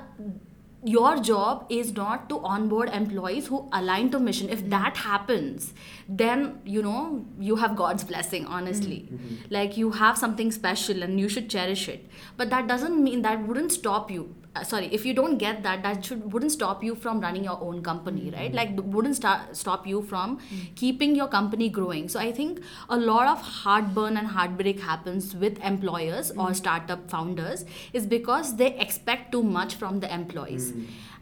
your 0.83 1.19
job 1.19 1.65
is 1.69 1.93
not 1.93 2.27
to 2.29 2.39
onboard 2.39 2.89
employees 2.89 3.47
who 3.47 3.69
align 3.71 4.09
to 4.11 4.19
mission. 4.19 4.49
If 4.49 4.69
that 4.69 4.97
happens 4.97 5.73
then 6.09 6.59
you 6.65 6.81
know 6.81 7.25
you 7.39 7.55
have 7.55 7.75
god's 7.75 8.03
blessing 8.03 8.45
honestly. 8.45 9.09
Mm-hmm. 9.11 9.15
Mm-hmm. 9.15 9.53
Like 9.53 9.77
you 9.77 9.91
have 9.91 10.17
something 10.17 10.51
special 10.51 11.03
and 11.03 11.19
you 11.19 11.29
should 11.29 11.49
cherish 11.49 11.87
it. 11.87 12.07
But 12.37 12.49
that 12.49 12.67
doesn't 12.67 13.01
mean 13.03 13.21
that 13.21 13.47
wouldn't 13.47 13.71
stop 13.71 14.11
you 14.11 14.35
uh, 14.53 14.63
sorry 14.63 14.87
if 14.87 15.05
you 15.05 15.13
don't 15.13 15.37
get 15.37 15.63
that 15.63 15.81
that 15.83 16.03
should 16.03 16.33
wouldn't 16.33 16.51
stop 16.51 16.83
you 16.83 16.93
from 16.93 17.21
running 17.21 17.43
your 17.43 17.57
own 17.61 17.81
company 17.81 18.23
mm-hmm. 18.23 18.35
right? 18.35 18.53
Like 18.53 18.69
wouldn't 18.75 19.15
sta- 19.15 19.53
stop 19.53 19.87
you 19.87 20.01
from 20.01 20.37
mm-hmm. 20.37 20.73
keeping 20.75 21.15
your 21.15 21.27
company 21.27 21.69
growing. 21.69 22.09
So 22.09 22.19
i 22.19 22.31
think 22.31 22.61
a 22.89 22.97
lot 22.97 23.27
of 23.27 23.41
heartburn 23.41 24.17
and 24.17 24.27
heartbreak 24.27 24.81
happens 24.81 25.33
with 25.35 25.59
employers 25.59 26.31
or 26.31 26.35
mm-hmm. 26.35 26.53
startup 26.53 27.09
founders 27.09 27.65
is 27.93 28.05
because 28.05 28.55
they 28.57 28.77
expect 28.77 29.31
too 29.31 29.43
much 29.43 29.75
from 29.75 29.99
the 30.01 30.13
employees. 30.13 30.73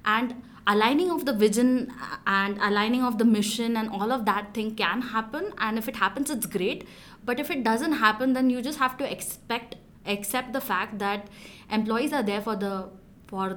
And 0.05 0.41
aligning 0.65 1.11
of 1.11 1.25
the 1.25 1.33
vision 1.33 1.93
and 2.25 2.57
aligning 2.61 3.03
of 3.03 3.17
the 3.17 3.25
mission 3.25 3.77
and 3.77 3.89
all 3.89 4.11
of 4.11 4.25
that 4.25 4.53
thing 4.53 4.73
can 4.75 5.01
happen. 5.01 5.53
And 5.59 5.77
if 5.77 5.87
it 5.87 5.97
happens 5.97 6.31
it's 6.31 6.47
great. 6.47 6.87
But 7.25 7.39
if 7.39 7.51
it 7.51 7.63
doesn't 7.63 7.93
happen 7.93 8.33
then 8.33 8.49
you 8.49 8.63
just 8.63 8.79
have 8.79 8.97
to 8.97 9.11
expect 9.11 9.75
accept 10.05 10.53
the 10.53 10.61
fact 10.61 10.97
that 10.97 11.27
employees 11.69 12.11
are 12.11 12.23
there 12.23 12.41
for 12.41 12.55
the 12.55 12.89
for 13.31 13.47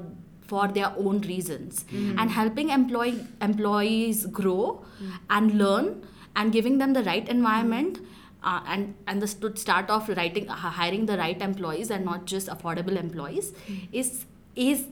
for 0.53 0.69
their 0.79 0.91
own 1.03 1.21
reasons. 1.33 1.85
And 2.23 2.31
helping 2.39 2.71
employee 2.79 3.21
employees 3.51 4.27
grow 4.41 4.85
and 5.31 5.55
learn 5.63 5.93
and 6.37 6.53
giving 6.57 6.79
them 6.83 6.93
the 6.99 7.03
right 7.05 7.29
environment 7.37 8.01
uh, 8.43 8.61
and 8.67 8.95
and 9.07 9.23
the 9.23 9.29
to 9.45 9.57
start 9.63 9.91
off 9.97 10.09
writing 10.19 10.49
uh, 10.49 10.55
hiring 10.81 11.07
the 11.13 11.17
right 11.23 11.41
employees 11.51 11.91
and 11.97 12.05
not 12.11 12.25
just 12.35 12.49
affordable 12.57 12.97
employees 13.07 13.53
is 14.03 14.13
is 14.57 14.85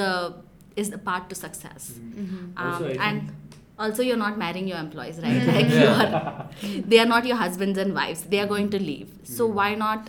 the 0.00 0.10
is 0.76 0.90
the 0.90 0.98
part 0.98 1.28
to 1.30 1.34
success. 1.34 1.92
Also, 1.98 2.04
I 2.56 2.72
um, 2.72 2.84
think- 2.88 3.00
and 3.00 3.32
also 3.86 4.02
you're 4.02 4.20
not 4.22 4.38
marrying 4.38 4.68
your 4.68 4.78
employees 4.78 5.18
right? 5.24 5.46
Like 5.56 5.70
you 5.80 5.86
are 5.86 6.48
they 6.92 6.98
are 6.98 7.10
not 7.14 7.24
your 7.32 7.36
husbands 7.36 7.78
and 7.86 7.94
wives. 7.94 8.22
They 8.34 8.40
are 8.40 8.46
going 8.54 8.70
to 8.76 8.78
leave. 8.90 9.08
So 9.36 9.46
why 9.46 9.74
not 9.74 10.08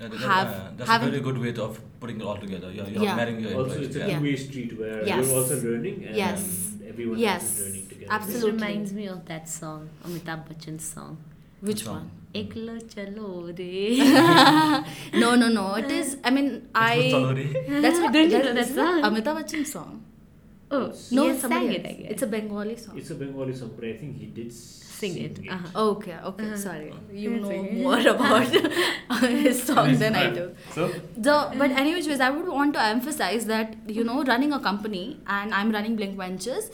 that- 0.00 0.12
have 0.32 0.48
uh, 0.48 0.70
that's 0.76 0.90
having 0.90 1.08
a 1.08 1.10
very 1.12 1.22
good 1.28 1.38
way 1.44 1.52
of 1.66 1.80
putting 2.00 2.20
it 2.20 2.24
all 2.32 2.38
together. 2.44 2.70
You're, 2.76 2.86
you're 2.94 3.02
Yeah. 3.08 3.16
marrying 3.20 3.40
your 3.40 3.54
Also, 3.54 3.64
employees. 3.70 3.86
it's 3.88 3.96
a 3.96 3.98
yeah. 4.00 4.06
Yeah. 4.12 4.18
two-way 4.18 4.36
street 4.46 4.78
where 4.80 5.00
Yes. 5.10 5.26
you're 5.26 5.38
also 5.40 5.56
learning 5.66 5.96
and 6.06 6.16
Yes. 6.22 6.46
everyone 6.92 7.18
Yes. 7.26 7.42
else 7.42 7.50
is 7.50 7.66
learning 7.66 7.86
together. 7.88 8.06
This 8.06 8.16
Absolutely. 8.20 8.52
reminds 8.52 8.92
me 9.00 9.06
of 9.16 9.20
that 9.32 9.44
song, 9.58 9.82
Amitabh 10.06 10.40
Bachchan's 10.48 10.84
song. 10.94 11.12
which 11.68 11.82
song? 11.84 11.96
one 11.96 12.10
Eklo 12.40 12.74
chalo 12.92 13.28
re. 13.58 13.74
no 15.22 15.28
no 15.40 15.48
no 15.56 15.64
it 15.80 15.90
is 15.96 16.16
i 16.28 16.30
mean 16.36 16.46
i 16.74 16.92
Chalori. 17.14 17.46
that's 17.84 17.98
what 18.02 18.12
Don't 18.16 18.30
you 18.30 18.38
that- 18.38 18.44
know 18.44 18.52
that 18.58 18.66
isn't 18.66 18.76
song? 18.76 19.00
amitabh 19.08 19.36
bachchan 19.40 19.64
song 19.72 19.90
Oh, 20.76 20.82
no 21.16 21.22
he 21.24 21.30
it's 21.30 21.40
somebody 21.44 21.66
sang 21.66 21.74
it, 21.78 21.86
I 21.90 21.92
guess. 22.00 22.10
it's 22.12 22.22
a 22.22 22.28
bengali 22.34 22.76
song 22.84 22.94
It's 23.00 23.10
a 23.10 23.16
Bengali 23.22 23.54
song, 23.60 23.72
but 23.76 23.84
I 23.92 23.94
think 24.00 24.12
he 24.22 24.26
did 24.38 24.50
Sing 25.00 25.16
it, 25.24 25.38
uh-huh. 25.48 25.68
Oh, 25.74 25.90
okay 25.90 26.16
okay 26.30 26.46
Uh-huh. 26.46 26.56
sorry. 26.56 26.92
You 27.12 27.30
know 27.36 27.62
more 27.84 28.00
about 28.14 28.46
his 29.46 29.62
song 29.62 29.92
than 30.04 30.14
i 30.22 30.24
do. 30.38 30.46
So, 30.74 30.88
the 31.16 31.36
but 31.62 31.70
anyways 31.82 32.08
ways, 32.12 32.20
I 32.20 32.30
would 32.30 32.48
want 32.48 32.74
to 32.78 32.82
emphasize 32.82 33.46
that 33.52 33.76
you 33.98 34.04
know 34.04 34.22
running 34.24 34.52
a 34.52 34.60
company 34.70 35.04
and 35.26 35.54
I'm 35.60 35.70
running 35.78 35.96
Blink 35.96 36.16
Ventures, 36.16 36.70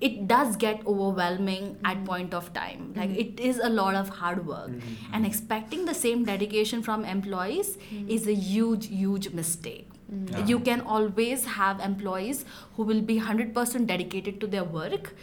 it 0.00 0.28
does 0.28 0.56
get 0.56 0.86
overwhelming 0.86 1.68
at 1.84 1.96
mm-hmm. 1.96 2.04
point 2.04 2.34
of 2.34 2.52
time. 2.52 2.80
Mm-hmm. 2.88 3.00
Like 3.00 3.18
it 3.24 3.40
is 3.40 3.58
a 3.58 3.70
lot 3.80 3.94
of 3.94 4.08
hard 4.20 4.46
work, 4.46 4.70
mm-hmm. 4.70 5.14
and 5.14 5.26
expecting 5.32 5.86
the 5.86 5.94
same 5.94 6.24
dedication 6.24 6.82
from 6.82 7.04
employees 7.04 7.76
is 8.06 8.26
a 8.26 8.34
huge 8.34 8.88
huge 8.88 9.30
mistake. 9.42 9.88
Yeah. 10.08 10.46
You 10.46 10.58
can 10.60 10.82
always 10.82 11.44
have 11.52 11.80
employees 11.80 12.44
who 12.76 12.84
will 12.84 13.00
be 13.00 13.18
100% 13.20 13.86
dedicated 13.86 14.40
to 14.42 14.46
their 14.46 14.62
work, 14.62 15.14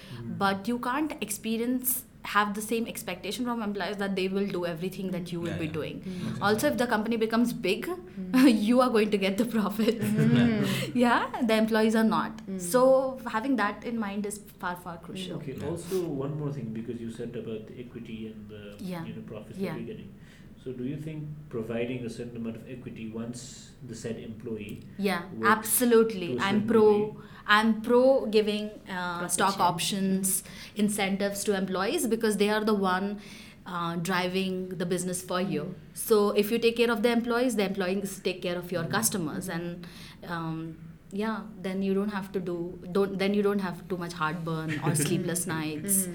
but 0.42 0.68
you 0.68 0.80
can't 0.80 1.14
experience 1.22 2.04
have 2.24 2.54
the 2.54 2.62
same 2.62 2.88
expectation 2.88 3.46
from 3.46 3.62
employees 3.62 3.98
that 3.98 4.16
they 4.16 4.28
will 4.28 4.48
do 4.48 4.66
everything 4.66 5.12
that 5.12 5.32
you 5.32 5.40
will 5.42 5.50
Yeah, 5.50 5.58
be 5.58 5.66
yeah. 5.66 5.72
doing. 5.72 5.96
Mm. 6.00 6.06
Makes 6.06 6.26
sense. 6.28 6.42
Also, 6.42 6.68
if 6.70 6.78
the 6.78 6.88
company 6.88 7.18
becomes 7.18 7.52
big, 7.54 7.88
mm. 7.88 8.64
you 8.68 8.80
are 8.82 8.90
going 8.90 9.12
to 9.12 9.18
get 9.18 9.38
the 9.38 9.46
profits. 9.46 10.06
Mm. 10.24 10.68
yeah, 10.94 11.28
the 11.42 11.54
employees 11.56 11.96
are 11.96 12.04
not. 12.04 12.42
So, 12.58 13.20
having 13.28 13.56
that 13.58 13.84
in 13.84 14.00
mind 14.00 14.26
is 14.26 14.40
far, 14.60 14.76
far 14.78 14.98
crucial. 14.98 15.38
Okay. 15.38 15.58
Also, 15.70 16.02
one 16.24 16.40
more 16.40 16.52
thing 16.52 16.72
because 16.74 17.02
you 17.02 17.12
said 17.12 17.36
about 17.36 17.68
the 17.68 17.80
equity 17.86 18.28
and 18.28 18.50
the 18.50 18.62
Yeah. 18.92 19.06
you 19.06 19.14
know 19.16 19.22
profits 19.34 19.58
Yeah. 19.60 19.74
that 19.74 19.80
you're 19.80 19.88
getting. 19.96 20.14
So, 20.64 20.72
do 20.72 20.86
you 20.86 20.96
think 20.96 21.26
providing 21.50 22.06
a 22.06 22.10
certain 22.10 22.38
amount 22.38 22.56
of 22.56 22.70
equity 22.70 23.12
once 23.14 23.72
the 23.86 23.94
said 23.96 24.18
employee 24.18 24.84
Yeah, 24.98 25.24
absolutely. 25.44 26.36
to 26.36 26.38
a 26.38 26.42
I'm 26.42 26.66
pro. 26.68 27.08
degree. 27.08 27.24
I'm 27.46 27.82
pro 27.82 28.26
giving 28.28 28.70
uh, 28.90 29.28
stock 29.28 29.60
options, 29.60 30.44
incentives 30.78 31.44
to 31.44 31.58
employees 31.58 32.08
because 32.08 32.38
they 32.38 32.50
are 32.50 32.64
the 32.64 32.74
one 32.74 33.20
uh, 33.66 33.98
driving 33.98 34.70
the 34.70 34.86
business 34.86 35.22
for 35.22 35.42
you. 35.42 35.76
So 35.94 36.30
if 36.30 36.50
you 36.52 36.60
take 36.60 36.78
care 36.78 36.90
of 36.90 37.04
the 37.04 37.12
employees, 37.12 37.58
the 37.58 37.66
employees 37.66 38.22
take 38.24 38.42
care 38.42 38.56
of 38.58 38.72
your 38.72 38.86
customers, 38.86 39.50
and 39.50 39.86
um, 40.30 40.78
yeah, 41.12 41.42
then 41.62 41.82
you 41.84 41.94
don't 41.94 42.10
have 42.10 42.32
to 42.32 42.40
do 42.40 42.80
don't 42.94 43.20
then 43.20 43.34
you 43.34 43.42
don't 43.44 43.60
have 43.60 43.86
too 43.90 43.98
much 43.98 44.14
heartburn 44.14 44.80
or 44.86 44.96
sleepless 45.06 45.46
nights. 45.46 46.08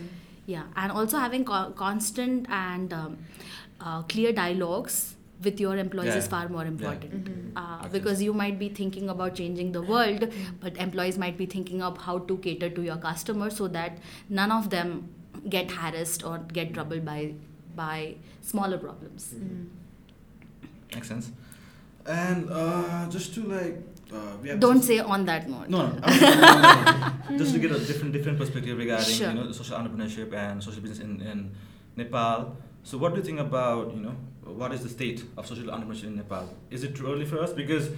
Yeah, 0.47 0.63
and 0.77 0.91
also 0.91 1.19
having 1.19 1.45
co- 1.45 1.73
constant 1.77 2.47
and 2.49 2.91
um, 2.95 3.19
uh, 3.81 4.03
clear 4.03 4.33
dialogues 4.33 5.15
with 5.45 5.61
your 5.61 5.77
employees 5.77 6.15
is 6.17 6.27
far 6.27 6.49
more 6.49 6.63
Yeah. 6.65 6.69
important 6.71 7.29
uh, 7.57 7.79
Makes 7.83 7.93
because 7.93 8.23
you 8.23 8.33
might 8.33 8.59
be 8.59 8.69
thinking 8.69 9.09
about 9.09 9.35
changing 9.41 9.71
the 9.73 9.83
world 9.83 10.25
but 10.61 10.77
employees 10.87 11.19
might 11.25 11.37
be 11.43 11.47
thinking 11.47 11.81
of 11.89 11.99
how 12.07 12.19
to 12.31 12.37
cater 12.39 12.71
to 12.79 12.83
your 12.83 12.97
customers 12.97 13.57
so 13.57 13.69
that 13.69 13.99
none 14.29 14.51
of 14.51 14.71
them 14.71 15.09
get 15.49 15.71
harassed 15.71 16.25
or 16.25 16.39
get 16.61 16.75
troubled 16.75 17.05
by 17.05 17.35
by 17.77 18.15
smaller 18.43 18.79
problems 18.79 19.33
makes 20.95 21.09
sense. 21.09 21.31
And 22.07 22.49
uh, 22.51 23.07
just 23.11 23.35
to 23.35 23.43
like, 23.43 23.77
uh, 24.13 24.37
we 24.43 24.49
have 24.49 24.61
don't 24.61 24.83
say 24.83 24.99
on 24.99 25.27
that 25.27 25.49
note 25.49 25.69
No, 25.69 25.87
no, 25.89 25.99
I 26.03 26.11
mean, 26.11 26.21
no, 26.21 26.31
no, 26.31 26.63
no, 26.63 27.11
no. 27.31 27.39
just 27.43 27.53
to 27.55 27.59
get 27.61 27.71
a 27.71 27.79
different 27.79 28.13
different 28.15 28.39
perspective 28.39 28.79
regarding 28.79 29.15
Sure. 29.15 29.29
you 29.29 29.35
know 29.35 29.53
social 29.53 29.77
entrepreneurship 29.79 30.33
and 30.33 30.63
social 30.65 30.81
business 30.81 31.01
in, 31.01 31.21
in 31.21 31.51
Nepal. 31.97 32.57
So 32.89 32.97
what 32.97 33.13
do 33.15 33.21
you 33.21 33.27
think 33.29 33.39
about 33.39 33.95
you 33.95 34.01
know 34.01 34.17
what 34.61 34.73
is 34.73 34.83
the 34.83 34.89
state 34.89 35.23
of 35.37 35.47
social 35.47 35.67
entrepreneurship 35.67 36.05
in 36.05 36.17
Nepal? 36.17 36.49
Is 36.71 36.85
it 36.85 36.97
too 36.97 37.07
early 37.13 37.27
for 37.27 37.39
us 37.39 37.53
because 37.53 37.91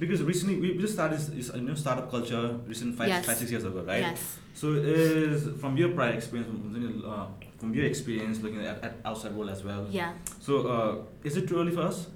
because 0.00 0.20
recently 0.22 0.56
we 0.60 0.76
just 0.84 0.94
started 0.94 1.20
this 1.20 1.50
you 1.54 1.60
know 1.66 1.74
startup 1.76 2.10
culture 2.10 2.44
recent 2.66 2.96
five 2.98 3.08
Yes. 3.08 3.24
five 3.28 3.36
six 3.36 3.52
years 3.52 3.64
ago, 3.64 3.82
right? 3.90 4.00
yes 4.08 4.38
So 4.54 4.72
is 4.72 5.46
from 5.60 5.76
your 5.76 5.90
prior 5.98 6.14
experience 6.20 6.48
from, 6.50 7.04
uh, 7.06 7.26
from 7.60 7.72
your 7.72 7.86
experience 7.92 8.40
looking 8.42 8.66
at, 8.72 8.82
at 8.88 8.94
outside 9.04 9.32
world 9.38 9.50
as 9.50 9.62
well. 9.68 9.86
yeah 10.00 10.12
So 10.40 10.52
uh, 10.74 10.92
is 11.28 11.36
it 11.36 11.46
too 11.48 11.60
early 11.60 11.74
for 11.78 11.82
us 11.92 12.08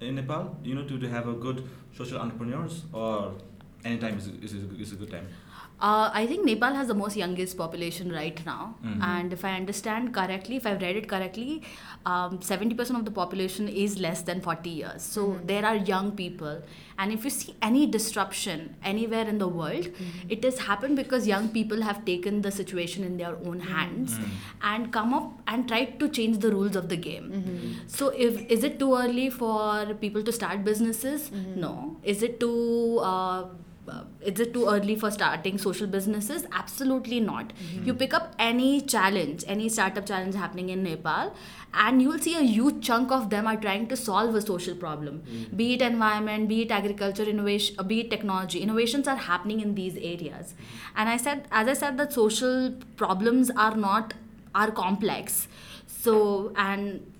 in 0.00 0.16
Nepal, 0.16 0.56
you 0.64 0.74
know, 0.74 0.84
to, 0.90 0.98
to 0.98 1.08
have 1.16 1.28
a 1.28 1.34
good 1.46 1.62
social 2.00 2.18
entrepreneurs 2.18 2.74
or 2.92 3.34
anytime 3.84 4.18
is, 4.18 4.26
is, 4.46 4.52
is 4.84 4.92
a 4.92 4.96
good 4.96 5.12
time? 5.12 5.28
Uh, 5.80 6.10
I 6.12 6.26
think 6.26 6.44
Nepal 6.44 6.74
has 6.74 6.88
the 6.88 6.94
most 6.94 7.16
youngest 7.16 7.56
population 7.56 8.10
right 8.10 8.38
now, 8.44 8.74
Mhm. 8.84 9.02
and 9.08 9.32
if 9.32 9.44
I 9.44 9.50
understand 9.58 10.12
correctly, 10.12 10.56
if 10.56 10.64
I've 10.66 10.80
read 10.84 10.96
it 11.00 11.06
correctly, 11.12 11.62
um, 12.04 12.40
70% 12.48 12.98
of 12.98 13.04
the 13.04 13.12
population 13.18 13.68
is 13.68 14.00
less 14.06 14.22
than 14.22 14.40
40 14.40 14.70
years. 14.70 15.02
So 15.02 15.26
there 15.50 15.64
are 15.64 15.76
young 15.90 16.10
people, 16.22 16.56
and 16.98 17.12
if 17.12 17.22
you 17.28 17.30
see 17.30 17.54
any 17.68 17.86
disruption 17.86 18.64
anywhere 18.92 19.28
in 19.34 19.38
the 19.38 19.46
world, 19.60 19.86
it 20.28 20.42
has 20.48 20.58
happened 20.70 20.96
because 21.02 21.28
young 21.28 21.46
people 21.58 21.82
have 21.90 22.04
taken 22.04 22.42
the 22.48 22.50
situation 22.50 23.04
in 23.04 23.16
their 23.22 23.36
own 23.46 23.60
hands 23.60 24.18
Mm. 24.18 24.34
and 24.72 24.92
come 24.98 25.14
up 25.20 25.30
and 25.46 25.68
tried 25.68 25.94
to 26.00 26.08
change 26.18 26.38
the 26.48 26.50
rules 26.56 26.74
of 26.82 26.88
the 26.88 26.96
game. 27.06 27.30
So, 27.86 28.08
if 28.08 28.42
is 28.58 28.64
it 28.64 28.80
too 28.80 28.90
early 29.04 29.30
for 29.30 29.94
people 30.04 30.22
to 30.32 30.32
start 30.42 30.64
businesses? 30.64 31.30
No. 31.68 31.72
Is 32.02 32.22
it 32.30 32.40
too 32.40 32.98
uh, 33.12 33.44
uh, 33.88 34.04
is 34.20 34.40
it 34.40 34.52
too 34.52 34.66
early 34.68 34.94
for 34.96 35.10
starting 35.10 35.58
social 35.58 35.86
businesses? 35.86 36.46
Absolutely 36.52 37.20
not. 37.20 37.52
You 37.84 37.94
pick 37.94 38.14
up 38.14 38.34
any 38.38 38.80
challenge, 38.80 39.44
any 39.46 39.68
startup 39.68 40.06
challenge 40.06 40.34
happening 40.34 40.68
in 40.68 40.82
Nepal, 40.82 41.34
and 41.74 42.02
you'll 42.02 42.18
see 42.18 42.34
a 42.34 42.42
huge 42.42 42.84
chunk 42.84 43.10
of 43.12 43.30
them 43.30 43.46
are 43.46 43.56
trying 43.56 43.86
to 43.88 43.96
solve 43.96 44.34
a 44.34 44.40
social 44.40 44.74
problem. 44.74 45.22
Be 45.54 45.74
it 45.74 45.82
environment, 45.82 46.48
be 46.48 46.62
it 46.62 46.70
agriculture 46.70 47.24
innovation, 47.24 47.76
uh, 47.78 47.82
be 47.82 48.00
it 48.00 48.10
technology. 48.10 48.60
Innovations 48.60 49.08
are 49.08 49.16
happening 49.16 49.60
in 49.60 49.74
these 49.74 49.96
areas. 49.96 50.54
And 50.96 51.08
I 51.08 51.16
said, 51.16 51.46
as 51.50 51.68
I 51.68 51.74
said, 51.74 51.98
that 51.98 52.12
social 52.12 52.74
problems 52.96 53.50
are 53.50 53.76
not 53.76 54.14
are 54.54 54.70
complex. 54.70 55.48
So 55.86 56.52
and 56.56 57.12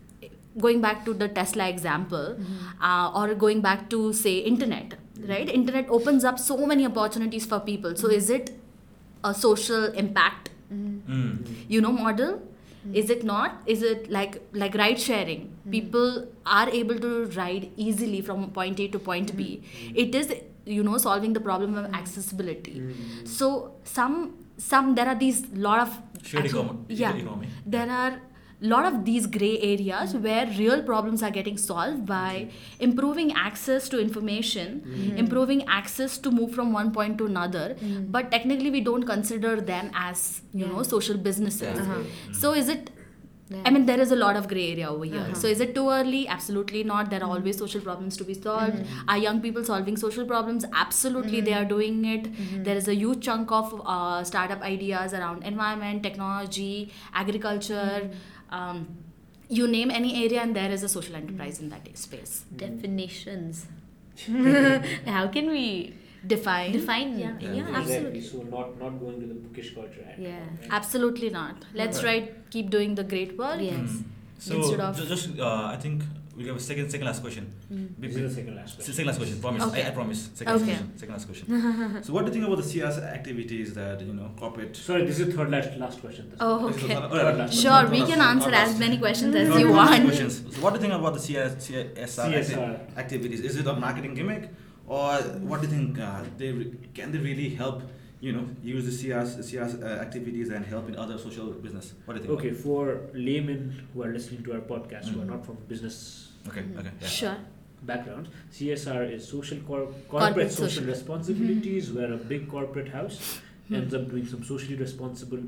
going 0.58 0.80
back 0.80 1.04
to 1.04 1.14
the 1.14 1.28
tesla 1.28 1.68
example 1.68 2.36
uh, 2.80 3.12
or 3.14 3.34
going 3.34 3.60
back 3.60 3.88
to 3.90 4.12
say 4.12 4.38
internet 4.38 4.94
right? 5.26 5.48
Internet 5.48 5.88
opens 5.90 6.24
up 6.24 6.38
so 6.38 6.66
many 6.66 6.86
opportunities 6.86 7.46
for 7.46 7.60
people. 7.60 7.96
So 7.96 8.08
is 8.08 8.30
it 8.30 8.50
a 9.24 9.34
social 9.34 9.84
impact? 9.92 10.50
Mm. 10.72 11.46
you 11.68 11.80
know 11.80 11.92
model? 11.92 12.42
Is 12.92 13.08
it 13.10 13.24
not? 13.24 13.62
Is 13.66 13.82
it 13.82 14.10
like 14.10 14.40
like 14.52 14.74
ride 14.74 15.00
sharing? 15.00 15.56
People 15.70 16.28
are 16.46 16.68
able 16.70 16.98
to 16.98 17.24
ride 17.36 17.70
easily 17.76 18.20
from 18.20 18.50
point 18.50 18.78
a 18.80 18.88
to 18.88 18.98
point 18.98 19.34
b. 19.36 19.62
It 19.94 20.14
is 20.14 20.32
you 20.66 20.82
know 20.82 20.98
solving 20.98 21.32
the 21.32 21.40
problem 21.40 21.74
of 21.74 21.86
accessibility. 21.94 22.74
Mm. 22.80 23.26
so 23.26 23.72
some 23.84 24.34
some 24.58 24.94
there 24.94 25.06
are 25.08 25.14
these 25.14 25.42
lot 25.54 25.80
of 25.86 25.90
Shared 26.22 26.44
actually- 26.44 26.60
economy- 26.60 26.84
yeah. 26.88 27.14
economy. 27.14 27.48
there 27.66 27.90
are 27.90 28.20
lot 28.60 28.84
of 28.84 29.04
these 29.04 29.26
gray 29.26 29.58
areas 29.60 30.12
mm-hmm. 30.12 30.22
where 30.24 30.46
real 30.58 30.82
problems 30.82 31.22
are 31.22 31.30
getting 31.30 31.56
solved 31.56 32.04
by 32.04 32.48
improving 32.80 33.32
access 33.32 33.88
to 33.88 34.00
information 34.00 34.82
mm-hmm. 34.84 35.16
improving 35.16 35.64
access 35.68 36.18
to 36.18 36.30
move 36.30 36.52
from 36.52 36.72
one 36.72 36.90
point 36.92 37.16
to 37.18 37.26
another 37.26 37.76
mm-hmm. 37.80 38.04
but 38.10 38.30
technically 38.32 38.70
we 38.70 38.80
don't 38.80 39.04
consider 39.04 39.60
them 39.60 39.90
as 39.94 40.42
you 40.52 40.66
know 40.66 40.82
social 40.82 41.16
businesses 41.16 41.76
Yeah. 41.78 41.82
Uh-huh. 41.82 42.32
so 42.32 42.52
is 42.52 42.68
it 42.68 42.90
I 43.64 43.70
mean, 43.70 43.86
there 43.86 43.98
is 43.98 44.12
a 44.12 44.16
lot 44.16 44.36
of 44.36 44.46
gray 44.46 44.72
area 44.72 44.88
over 44.90 45.04
here. 45.04 45.20
Uh-huh. 45.20 45.34
So, 45.34 45.46
is 45.46 45.60
it 45.60 45.74
too 45.74 45.88
early? 45.88 46.28
Absolutely 46.28 46.84
not. 46.84 47.10
There 47.10 47.22
are 47.22 47.30
always 47.30 47.56
social 47.56 47.80
problems 47.80 48.16
to 48.18 48.24
be 48.24 48.34
solved. 48.34 48.84
Are 49.08 49.16
young 49.16 49.40
people 49.40 49.64
solving 49.64 49.96
social 49.96 50.26
problems? 50.26 50.66
Absolutely, 50.74 51.40
they 51.40 51.54
are 51.54 51.64
doing 51.64 52.04
it. 52.04 52.28
There 52.64 52.76
is 52.76 52.88
a 52.88 52.94
huge 52.94 53.22
chunk 53.24 53.50
of 53.50 53.80
uh, 53.86 54.22
startup 54.24 54.60
ideas 54.60 55.14
around 55.14 55.44
environment, 55.44 56.02
technology, 56.02 56.92
agriculture. 57.14 58.10
Um, 58.50 58.86
you 59.48 59.66
name 59.66 59.90
any 59.90 60.24
area, 60.24 60.40
and 60.42 60.54
there 60.54 60.70
is 60.70 60.82
a 60.82 60.88
social 60.88 61.16
enterprise 61.16 61.60
in 61.60 61.68
that 61.70 61.96
space. 61.96 62.44
Definitions. 62.56 63.66
How 65.06 65.28
can 65.28 65.48
we 65.50 65.94
Define. 66.26 66.72
define? 66.72 67.18
Yeah. 67.18 67.32
Yeah, 67.40 67.52
Yeah. 67.54 67.68
absolutely. 67.80 68.20
So 68.20 68.42
not 68.42 68.78
not 68.80 68.98
going 69.00 69.20
to 69.20 69.26
the 69.26 69.34
bookish 69.34 69.74
culture. 69.74 70.04
act, 70.08 70.18
Yeah. 70.18 70.38
right? 70.40 70.68
Absolutely 70.70 71.30
not. 71.30 71.64
Let's 71.74 72.00
try 72.00 72.16
keep 72.50 72.70
doing 72.70 72.94
the 72.96 73.04
great 73.04 73.38
work. 73.38 73.60
Yes. 73.60 74.02
So 74.38 74.56
Instead 74.56 74.80
of- 74.80 75.08
just, 75.08 75.38
uh, 75.38 75.64
I 75.74 75.76
think 75.76 76.02
we 76.38 76.46
have 76.46 76.56
a 76.56 76.60
second 76.60 76.88
second 76.90 77.06
last 77.06 77.20
question. 77.20 77.44
This 77.98 78.14
is 78.16 78.22
the 78.28 78.34
second 78.40 78.54
last 78.56 78.76
question. 78.76 78.94
Second 78.94 79.06
last 79.08 79.18
question. 79.18 79.40
Promise. 79.40 79.62
Okay. 79.68 79.82
I, 79.84 79.88
I 79.88 79.90
promise. 79.90 80.20
Second 80.34 80.52
last 80.54 80.64
question. 80.64 80.98
Second 80.98 81.12
last 81.16 81.26
question. 81.30 82.02
so, 82.04 82.12
what 82.14 82.20
do 82.24 82.28
you 82.30 82.34
think 82.36 82.46
about 82.46 82.58
the 82.62 82.68
CS 82.72 82.98
activities 82.98 83.74
that 83.74 84.00
you 84.00 84.12
know 84.18 84.30
corporate? 84.38 84.76
Sorry, 84.76 85.04
this 85.04 85.18
is 85.18 85.34
third 85.34 85.50
last 85.50 85.76
last 85.84 86.00
question. 86.00 86.32
Oh, 86.40 86.68
okay. 86.70 86.94
third- 86.94 87.10
third 87.10 87.36
last 87.38 87.54
Sure, 87.54 87.70
question. 87.72 87.90
we 87.90 87.98
Third 88.00 88.08
can 88.10 88.18
last- 88.20 88.46
answer 88.46 88.52
as 88.64 88.78
many 88.78 88.98
questions 88.98 89.34
as 89.34 89.48
third 89.48 89.60
you 89.60 89.72
want. 89.72 90.04
Questions. 90.04 90.34
So, 90.54 90.62
what 90.62 90.70
do 90.74 90.76
you 90.76 90.82
think 90.86 90.94
about 91.00 91.14
the 91.14 91.20
CS, 91.20 91.50
CSR, 91.68 92.32
CSR. 92.32 92.74
acti- 92.74 92.98
activities? 93.04 93.40
Is 93.40 93.56
it 93.56 93.66
a 93.66 93.72
marketing 93.74 94.14
gimmick, 94.14 94.50
or 94.86 95.14
what 95.50 95.60
do 95.60 95.66
you 95.66 95.72
think? 95.76 95.98
Uh, 95.98 96.22
they 96.36 96.50
can 96.94 97.10
they 97.12 97.18
really 97.18 97.48
help? 97.62 97.82
You 98.20 98.32
know, 98.32 98.48
use 98.64 98.84
the 98.84 98.90
CS, 98.90 99.46
CS 99.48 99.74
uh, 99.80 99.86
activities 100.04 100.48
and 100.50 100.66
help 100.66 100.88
in 100.88 100.96
other 100.96 101.16
social 101.18 101.46
business. 101.52 101.92
What 102.04 102.14
do 102.14 102.20
you 102.20 102.26
think? 102.26 102.38
Okay, 102.40 102.50
for 102.50 103.02
laymen 103.14 103.86
who 103.94 104.02
are 104.02 104.12
listening 104.12 104.42
to 104.42 104.54
our 104.54 104.60
podcast 104.60 105.04
who 105.10 105.20
are 105.20 105.24
Mhm. 105.24 105.28
not 105.34 105.46
from 105.46 105.56
business 105.68 106.27
Okay. 106.46 106.60
Mm-hmm. 106.60 106.78
Okay. 106.78 106.90
Yeah. 107.00 107.08
Sure. 107.08 107.36
backgrounds, 107.82 108.28
CSR 108.52 109.12
is 109.12 109.26
social 109.28 109.58
cor- 109.58 109.86
corporate, 109.86 110.08
Corporate 110.10 110.50
social, 110.50 110.68
social. 110.68 110.82
Mm-hmm. 110.82 110.90
responsibilities, 110.90 111.92
where 111.92 112.12
a 112.12 112.16
big 112.16 112.48
corporate 112.50 112.88
house 112.88 113.18
mm-hmm. 113.18 113.74
ends 113.76 113.94
up 113.94 114.08
doing 114.10 114.26
some 114.26 114.42
socially 114.44 114.74
responsible 114.76 115.42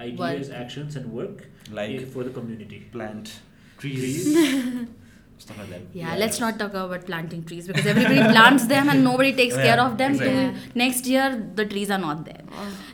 ideas, 0.00 0.48
Work. 0.48 0.58
actions, 0.58 0.96
and 0.96 1.12
work 1.12 1.46
Like 1.70 2.08
for 2.12 2.24
the 2.24 2.30
community. 2.30 2.80
plant 2.92 3.32
Trees. 3.78 4.24
trees, 4.24 4.88
stuff 5.38 5.58
like 5.58 5.70
that. 5.70 5.80
Yeah, 5.92 6.14
let's 6.16 6.40
not 6.40 6.58
talk 6.58 6.70
about 6.74 7.06
planting 7.06 7.44
trees 7.44 7.66
because 7.66 7.86
everybody 7.86 8.16
plants 8.34 8.66
them 8.66 8.88
and 8.90 9.04
nobody 9.04 9.32
takes 9.32 9.56
Yeah, 9.56 9.62
care 9.68 9.80
of 9.80 9.96
them. 9.98 10.12
exactly. 10.12 10.34
Till 10.34 10.76
next 10.84 11.06
year, 11.06 11.50
the 11.54 11.64
trees 11.66 11.90
are 11.90 11.98
not 11.98 12.24
there. 12.24 12.42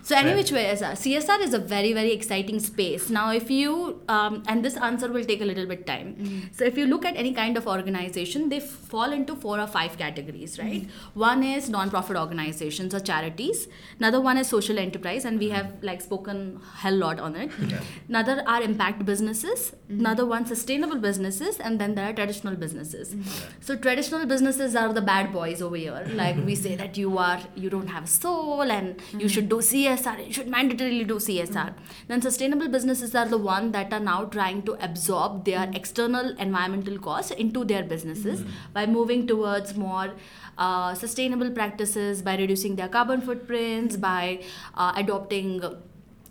So 0.02 0.14
any 0.16 0.35
which 0.35 0.52
way, 0.52 0.70
uh, 0.70 0.74
CSR 1.02 1.40
is 1.40 1.54
a 1.54 1.59
very 1.59 1.92
very 1.92 2.12
exciting 2.12 2.61
space. 2.61 3.09
Now, 3.11 3.33
if 3.33 3.50
you 3.50 4.02
um, 4.09 4.42
and 4.46 4.64
this 4.64 4.76
answer 4.76 5.09
will 5.11 5.24
take 5.24 5.40
a 5.40 5.44
little 5.44 5.66
bit 5.66 5.87
time. 5.87 6.50
So 6.52 6.64
if 6.64 6.76
you 6.76 6.87
look 6.87 7.04
at 7.04 7.16
any 7.16 7.33
kind 7.33 7.57
of 7.57 7.66
organization, 7.66 8.48
they 8.50 8.61
fall 8.61 9.12
into 9.12 9.35
four 9.37 9.59
or 9.61 9.66
five 9.66 9.96
categories, 9.96 10.59
right? 10.59 10.87
One 11.14 11.42
is 11.42 11.68
non-profit 11.70 12.16
organizations 12.16 12.94
or 12.94 13.00
charities. 13.00 13.68
Another 13.98 14.20
one 14.20 14.37
is 14.38 14.48
social 14.48 14.78
enterprise, 14.78 15.24
and 15.24 15.38
we 15.38 15.48
have 15.50 15.72
like 15.83 16.00
spoken 16.02 16.61
hell 16.76 16.94
lot 16.94 17.18
on 17.20 17.37
it. 17.37 17.50
Yeah. 17.66 17.80
Another 18.09 18.42
are 18.46 18.62
impact 18.62 19.04
businesses. 19.04 19.72
Another 19.88 20.26
one 20.26 20.44
sustainable 20.46 20.98
businesses, 20.98 21.59
and 21.59 21.80
then 21.80 21.94
there 21.94 22.09
are 22.11 22.12
traditional 22.12 22.34
businesses. 22.42 23.14
Mm-hmm. 23.14 23.61
So 23.61 23.77
traditional 23.77 24.27
businesses 24.27 24.75
are 24.75 24.92
the 24.92 25.01
bad 25.01 25.33
boys 25.33 25.62
over 25.62 25.77
here. 25.77 26.07
Like 26.25 26.37
we 26.44 26.55
say 26.55 26.75
that 26.77 26.97
you 26.97 27.18
are 27.18 27.40
you 27.55 27.70
don't 27.70 27.88
have 27.88 28.05
a 28.05 28.07
soul 28.07 28.62
and 28.62 28.88
you 28.88 29.18
mm-hmm. 29.18 29.27
should 29.29 29.49
do 29.49 29.57
CSR. 29.57 30.27
You 30.27 30.33
should 30.33 30.47
mandatorily 30.47 31.07
do 31.07 31.16
CSR. 31.16 31.49
Mm-hmm. 31.49 32.09
Then 32.09 32.23
sustainable 32.23 32.68
businesses 32.68 33.14
are 33.14 33.27
the 33.27 33.38
one 33.38 33.73
that 33.73 33.92
are 33.92 34.01
now 34.01 34.25
trying 34.25 34.62
to 34.62 34.73
absorb 34.85 35.44
their 35.44 35.70
external 35.75 36.37
environmental 36.38 36.99
costs 36.99 37.31
into 37.31 37.64
their 37.64 37.83
businesses 37.83 38.44
by 38.73 38.87
moving 38.87 39.27
towards 39.27 39.75
more 39.77 40.12
uh, 40.59 40.94
sustainable 40.94 41.51
practices, 41.51 42.23
by 42.23 42.37
reducing 42.37 42.77
their 42.77 42.88
carbon 42.88 43.20
footprints, 43.20 43.97
by 43.97 44.40
uh, 44.75 44.92
adopting 44.97 45.62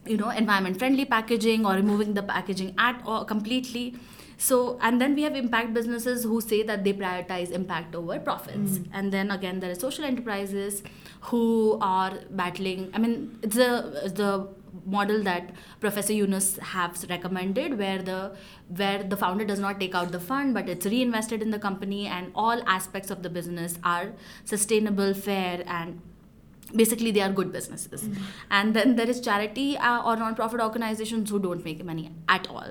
you 0.06 0.18
know 0.18 0.30
environment 0.30 0.78
friendly 0.78 1.06
packaging 1.06 1.66
or 1.66 1.74
removing 1.74 2.14
the 2.14 2.24
packaging 2.24 2.74
at 2.78 3.02
or 3.06 3.24
completely 3.26 3.96
so 4.48 4.78
and 4.82 5.00
then 5.02 5.16
we 5.16 5.24
have 5.24 5.36
impact 5.36 5.74
businesses 5.74 6.24
who 6.24 6.42
say 6.42 6.64
that 6.64 6.84
they 6.84 6.94
prioritize 6.94 7.52
impact 7.52 7.96
over 7.96 8.20
profits. 8.20 8.78
Mm. 8.80 8.88
And 8.94 9.14
then 9.14 9.32
again 9.32 9.60
there 9.60 9.72
are 9.72 9.82
social 9.84 10.04
enterprises 10.04 10.84
who 11.30 11.78
are 11.82 12.20
battling 12.32 12.90
i 12.94 13.00
mean 13.00 13.40
it's 13.42 13.56
the 13.56 14.12
the 14.22 14.48
model 14.86 15.24
that 15.24 15.52
professor 15.80 16.14
yunus 16.14 16.58
has 16.58 17.06
recommended 17.10 17.78
where 17.78 18.02
the 18.02 18.36
where 18.82 19.04
the 19.04 19.16
founder 19.16 19.46
does 19.46 19.60
not 19.60 19.80
take 19.80 19.96
out 19.96 20.12
the 20.12 20.20
fund 20.20 20.54
but 20.54 20.68
it's 20.68 20.86
reinvested 20.86 21.42
in 21.42 21.52
the 21.52 21.60
company 21.60 22.08
and 22.08 22.32
all 22.36 22.64
aspects 22.68 23.12
of 23.12 23.22
the 23.24 23.30
business 23.30 23.78
are 23.84 24.08
sustainable 24.44 25.14
fair 25.14 25.64
and 25.68 26.02
basically 26.76 27.12
they 27.12 27.22
are 27.22 27.32
good 27.32 27.52
businesses. 27.52 28.08
And 28.50 28.76
then 28.76 28.96
there 28.96 29.10
is 29.10 29.22
charity 29.22 29.78
uh, 29.78 30.04
or 30.04 30.16
non-profit 30.16 30.60
organizations 30.60 31.30
who 31.30 31.40
don't 31.40 31.64
make 31.64 31.84
money 31.84 32.12
at 32.28 32.48
all. 32.50 32.68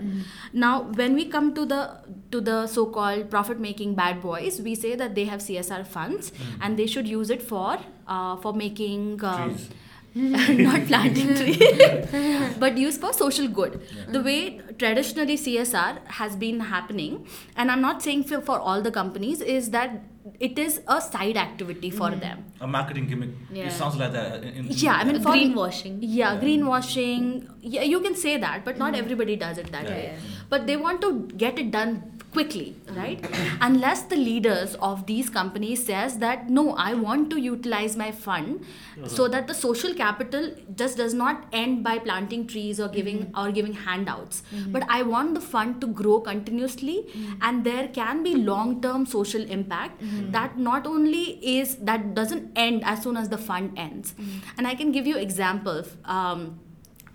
Now 0.53 0.83
when 0.83 1.15
we 1.15 1.27
come 1.27 1.55
to 1.55 1.67
the 1.67 2.01
to 2.31 2.41
the 2.41 2.67
so-called 2.67 3.31
profit 3.31 3.61
making 3.61 3.95
bad 3.95 4.23
boys 4.23 4.61
we 4.61 4.75
say 4.75 4.95
that 4.95 5.15
they 5.15 5.25
have 5.25 5.41
csr 5.41 5.87
funds 5.87 6.33
and 6.61 6.79
they 6.79 6.87
should 6.87 7.07
use 7.07 7.31
it 7.31 7.43
for 7.43 7.79
uh, 8.07 8.37
for 8.37 8.53
making 8.53 9.19
Trees. 9.19 9.69
not 10.15 10.87
planting 10.88 11.35
trees 11.35 12.57
but 12.59 12.77
used 12.77 13.01
for 13.01 13.12
social 13.12 13.49
good. 13.49 13.81
The 14.09 14.23
way 14.23 14.61
traditionally 14.79 15.37
csr 15.37 15.99
has 16.07 16.37
been 16.37 16.61
happening 16.61 17.27
and 17.57 17.71
i'm 17.71 17.81
not 17.81 18.03
saying 18.03 18.25
for, 18.25 18.41
for 18.41 18.59
all 18.59 18.83
the 18.83 18.91
companies 18.91 19.41
is 19.41 19.71
that 19.71 20.03
it 20.38 20.58
is 20.58 20.80
a 20.87 21.00
side 21.00 21.37
activity 21.37 21.90
for 21.90 22.08
mm-hmm. 22.08 22.20
them 22.20 22.44
A 22.61 22.66
marketing 22.66 23.06
gimmick. 23.08 23.30
Yeah. 23.50 23.66
It 23.66 23.72
sounds 23.72 23.96
like 23.96 24.12
that. 24.12 24.42
In, 24.42 24.48
in- 24.54 24.66
yeah 24.70 24.94
i 24.94 25.04
mean 25.04 25.20
for 25.22 25.32
greenwashing. 25.32 25.98
yeah, 26.00 26.35
Yeah. 26.35 26.40
greenwashing 26.40 27.48
yeah 27.61 27.82
you 27.82 28.00
can 28.00 28.14
say 28.14 28.37
that 28.37 28.64
but 28.64 28.78
not 28.78 28.92
mm-hmm. 28.92 29.02
everybody 29.04 29.37
does 29.37 29.58
it 29.58 29.72
that 29.72 29.85
Yeah. 29.85 29.96
way 29.96 30.04
Yeah. 30.04 30.44
but 30.48 30.66
they 30.66 30.76
want 30.76 31.00
to 31.00 31.12
get 31.44 31.58
it 31.58 31.70
done 31.70 32.12
quickly 32.33 32.75
right? 32.97 33.25
Unless 33.61 34.03
the 34.05 34.16
leaders 34.16 34.75
of 34.77 35.07
these 35.07 35.29
companies 35.31 35.85
says 35.87 36.18
that 36.18 36.49
no 36.51 36.64
i 36.85 36.95
want 36.95 37.31
to 37.31 37.40
utilize 37.40 37.97
my 37.97 38.11
fund 38.11 38.64
so 39.07 39.25
uh-huh. 39.25 39.29
that 39.33 39.47
the 39.47 39.55
social 39.55 39.95
capital 39.95 40.51
just 40.75 40.97
does 40.97 41.14
not 41.14 41.45
end 41.53 41.83
by 41.85 41.99
planting 41.99 42.47
trees 42.47 42.81
or 42.81 42.88
giving 42.88 43.18
mm-hmm. 43.27 43.38
or 43.40 43.53
giving 43.53 43.73
handouts. 43.73 44.42
Mm-hmm. 44.55 44.73
But 44.73 44.87
i 44.88 45.03
want 45.03 45.35
the 45.35 45.40
fund 45.40 45.81
to 45.83 45.87
grow 45.87 46.21
continuously 46.21 46.97
mm-hmm. 47.03 47.35
and 47.42 47.64
there 47.64 47.88
can 47.88 48.23
be 48.23 48.35
long 48.35 48.81
term 48.81 49.07
social 49.07 49.42
impact 49.59 50.03
that 50.33 50.59
not 50.59 50.87
only 50.87 51.25
is 51.59 51.77
that 51.77 52.14
doesn't 52.14 52.51
end 52.57 52.83
as 52.85 53.03
soon 53.03 53.16
as 53.16 53.29
the 53.29 53.38
fund 53.38 53.73
ends. 53.77 54.14
And 54.59 54.66
i 54.66 54.75
can 54.75 54.92
give 54.92 55.07
you 55.07 55.16
examples. 55.16 55.97
Um, 56.05 56.61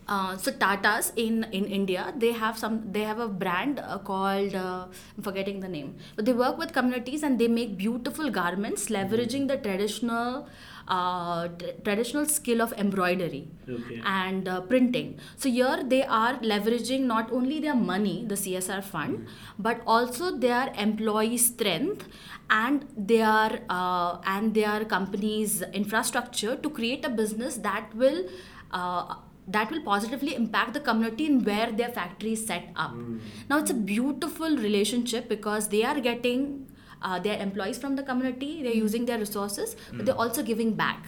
uh, 0.07 0.37
so 0.37 0.51
Tata's 0.51 1.11
in 1.15 1.43
in 1.51 1.65
India, 1.65 2.13
they 2.17 2.31
have 2.31 2.57
some. 2.57 2.91
They 2.91 3.03
have 3.03 3.19
a 3.19 3.27
brand 3.27 3.79
uh, 3.79 3.97
called 3.99 4.55
uh, 4.55 4.85
I'm 5.17 5.23
forgetting 5.23 5.59
the 5.59 5.67
name, 5.67 5.97
but 6.15 6.25
they 6.25 6.33
work 6.33 6.57
with 6.57 6.71
communities 6.73 7.23
and 7.23 7.37
they 7.37 7.47
make 7.49 7.77
beautiful 7.77 8.29
garments, 8.31 8.87
leveraging 8.87 9.47
the 9.47 9.57
traditional. 9.57 10.47
Uh, 10.89 11.49
t- 11.59 11.71
traditional 11.83 12.25
skill 12.25 12.61
of 12.61 12.71
embroidery 12.77 13.49
Okay. 13.69 14.01
and 14.05 14.47
uh, 14.47 14.61
printing. 14.61 15.19
So 15.35 15.49
here 15.49 15.83
they 15.85 16.03
are 16.03 16.35
leveraging 16.35 17.01
not 17.01 17.29
only 17.29 17.59
their 17.59 17.75
money, 17.75 18.23
the 18.25 18.35
CSR 18.35 18.81
fund, 18.81 19.27
but 19.59 19.81
also 19.85 20.37
their 20.37 20.71
employee 20.77 21.37
strength 21.39 22.07
and 22.49 22.85
their 22.95 23.59
uh, 23.69 24.19
and 24.25 24.53
their 24.53 24.85
company's 24.85 25.61
infrastructure 25.73 26.55
to 26.55 26.69
create 26.69 27.03
a 27.03 27.09
business 27.09 27.57
that 27.57 27.93
will. 27.93 28.23
Uh, 28.71 29.15
that 29.47 29.71
will 29.71 29.81
positively 29.81 30.35
impact 30.35 30.73
the 30.73 30.79
community 30.79 31.25
in 31.25 31.43
where 31.43 31.71
their 31.71 31.89
factory 31.89 32.33
is 32.33 32.45
set 32.45 32.69
up. 32.75 32.91
Hmm. 32.91 33.19
Now 33.49 33.59
it's 33.59 33.71
a 33.71 33.73
beautiful 33.73 34.57
relationship 34.57 35.29
because 35.29 35.69
they 35.69 35.83
are 35.83 35.99
getting 35.99 36.69
uh, 37.01 37.19
their 37.19 37.39
employees 37.39 37.77
from 37.77 37.95
the 37.95 38.03
community, 38.03 38.63
they're 38.63 38.73
hmm. 38.73 38.79
using 38.79 39.05
their 39.05 39.19
resources, 39.19 39.75
but 39.89 39.99
hmm. 39.99 40.05
they're 40.05 40.15
also 40.15 40.43
giving 40.43 40.73
back. 40.73 41.07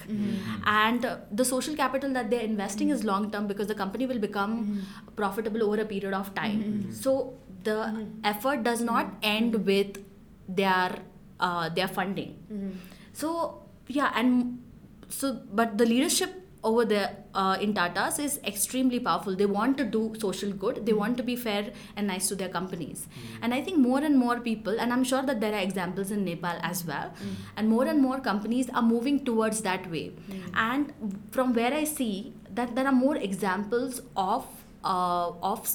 And 0.64 1.04
uh, 1.04 1.18
the 1.30 1.44
social 1.44 1.74
capital 1.74 2.12
that 2.14 2.30
they're 2.30 2.40
investing 2.40 2.90
is 2.90 3.04
long 3.04 3.30
term 3.30 3.46
because 3.46 3.66
the 3.66 3.74
company 3.74 4.06
will 4.06 4.18
become 4.18 4.86
profitable 5.16 5.62
over 5.62 5.80
a 5.82 5.84
period 5.84 6.14
of 6.14 6.34
time. 6.34 6.92
So 6.92 7.34
the 7.62 8.06
effort 8.24 8.62
does 8.62 8.80
not 8.80 9.12
end 9.22 9.66
with 9.66 10.02
their 10.48 10.98
uh, 11.38 11.68
their 11.68 11.88
funding. 11.88 12.78
So 13.12 13.62
yeah 13.88 14.12
and 14.14 14.62
so 15.08 15.40
but 15.52 15.76
the 15.76 15.84
leadership 15.84 16.30
over 16.62 16.84
there 16.84 17.16
uh, 17.34 17.56
in 17.60 17.72
tatas 17.74 18.18
is 18.18 18.38
extremely 18.44 19.00
powerful. 19.00 19.34
They 19.34 19.46
want 19.46 19.78
to 19.78 19.84
do 19.84 20.14
social 20.18 20.52
good. 20.52 20.84
They 20.86 20.92
want 20.92 21.16
to 21.16 21.22
be 21.22 21.36
fair 21.36 21.70
and 21.96 22.06
nice 22.06 22.28
to 22.28 22.34
their 22.34 22.48
companies. 22.48 23.06
And 23.42 23.54
i 23.54 23.60
think 23.60 23.78
more 23.78 24.00
and 24.00 24.18
more 24.18 24.40
people 24.40 24.80
and 24.80 24.92
i'm 24.92 25.04
sure 25.04 25.22
that 25.22 25.40
there 25.40 25.54
are 25.54 25.60
examples 25.60 26.10
in 26.10 26.24
nepal 26.24 26.58
as 26.62 26.84
well 26.84 27.12
and 27.56 27.68
more 27.68 27.86
and 27.86 28.00
more 28.00 28.20
companies 28.20 28.68
are 28.70 28.82
moving 28.82 29.24
towards 29.24 29.62
that 29.62 29.90
way. 29.90 30.12
And 30.54 30.92
from 31.30 31.54
where 31.54 31.72
i 31.72 31.84
see 31.84 32.34
that 32.54 32.74
there 32.74 32.86
are 32.86 32.92
more 32.92 33.16
examples 33.16 34.02
of 34.16 34.46
uh, 34.84 35.30
of 35.42 35.68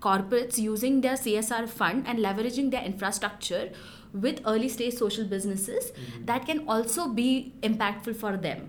corporates 0.00 0.58
using 0.58 1.00
their 1.00 1.14
CSR 1.14 1.68
fund 1.68 2.06
and 2.06 2.18
leveraging 2.18 2.70
their 2.70 2.82
infrastructure 2.84 3.70
with 4.12 4.40
early 4.46 4.68
stage 4.68 4.94
social 4.94 5.24
businesses 5.24 5.92
that 6.24 6.46
can 6.46 6.68
also 6.68 7.08
be 7.08 7.54
impactful 7.62 8.16
for 8.16 8.36
them. 8.36 8.68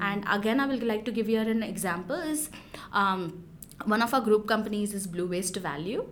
And 0.00 0.24
again, 0.30 0.60
I 0.60 0.66
will 0.66 0.78
like 0.78 1.04
to 1.04 1.12
give 1.12 1.28
you 1.28 1.40
an 1.40 1.62
example 1.62 2.16
is 2.16 2.50
um, 2.92 3.44
one 3.84 4.02
of 4.02 4.14
our 4.14 4.20
group 4.20 4.46
companies 4.46 4.94
is 4.94 5.06
Blue 5.06 5.26
Waste 5.26 5.56
Value, 5.56 6.06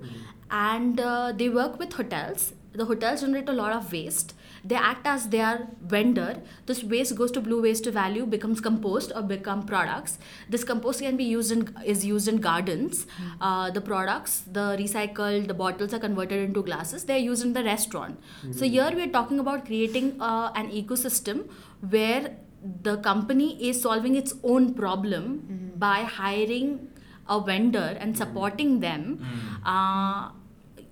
and 0.50 1.00
uh, 1.00 1.32
they 1.32 1.48
work 1.48 1.78
with 1.78 1.92
hotels. 1.94 2.52
The 2.74 2.87
hotels 2.87 3.20
generate 3.20 3.48
a 3.48 3.52
lot 3.52 3.72
of 3.72 3.92
waste. 3.92 4.35
They 4.64 4.76
act 4.76 5.06
as 5.06 5.28
their 5.28 5.68
vendor. 5.82 6.40
This 6.66 6.82
waste 6.85 7.16
goes 7.16 7.30
to 7.32 7.40
Blue 7.40 7.61
Waste 7.62 7.87
Value, 7.87 8.24
becomes 8.24 8.61
compost 8.61 9.12
or 9.14 9.22
become 9.22 9.64
products. 9.66 10.18
This 10.48 10.64
compost 10.64 11.00
can 11.00 11.16
be 11.16 11.24
used 11.24 11.52
in 11.52 11.76
is 11.85 12.04
used 12.04 12.28
in 12.28 12.38
gardens. 12.38 13.06
Uh, 13.40 13.70
the 13.70 13.80
products, 13.80 14.44
the 14.46 14.76
recycled, 14.78 15.48
the 15.48 15.54
bottles 15.54 15.92
are 15.92 15.98
converted 15.98 16.44
into 16.48 16.62
glasses. 16.62 17.04
They 17.04 17.16
are 17.16 17.26
used 17.32 17.44
in 17.44 17.52
the 17.52 17.64
restaurant. 17.64 18.20
So 18.52 18.64
here 18.64 18.90
we 18.94 19.02
are 19.02 19.12
talking 19.18 19.40
about 19.40 19.66
creating 19.66 20.20
uh, 20.20 20.52
an 20.54 20.70
ecosystem 20.70 21.48
where 21.96 22.37
the 22.83 22.96
company 22.98 23.68
is 23.68 23.81
solving 23.83 24.14
its 24.14 24.35
own 24.42 24.75
problem 24.75 25.25
mm-hmm. 25.25 25.79
by 25.79 26.03
hiring 26.03 26.88
a 27.29 27.40
vendor 27.40 27.96
and 27.98 28.14
mm-hmm. 28.14 28.22
supporting 28.22 28.81
them. 28.81 29.18
Mm-hmm. 29.18 29.66
Uh, 29.66 30.31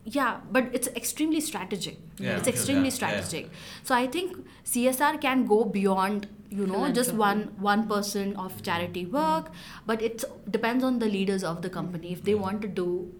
yeah, 0.04 0.40
but 0.50 0.68
it's 0.72 0.88
extremely 0.88 1.40
strategic. 1.40 1.98
Yeah, 2.18 2.36
it's 2.36 2.48
extremely 2.48 2.88
yeah, 2.88 3.08
yeah. 3.08 3.20
strategic. 3.20 3.50
So 3.82 3.94
I 3.94 4.06
think 4.06 4.46
CSR 4.64 5.20
can 5.20 5.46
go 5.46 5.64
beyond 5.64 6.26
you 6.50 6.66
know 6.66 6.90
just 6.90 7.12
one 7.14 7.42
one 7.58 7.86
person 7.88 8.34
of 8.36 8.62
charity 8.62 9.06
work, 9.06 9.50
but 9.86 10.02
it 10.02 10.24
depends 10.50 10.82
on 10.82 10.98
the 10.98 11.06
leaders 11.06 11.44
of 11.44 11.62
the 11.62 11.70
company 11.70 12.12
if 12.12 12.24
they 12.24 12.34
want 12.34 12.62
to 12.62 12.68
do. 12.68 13.12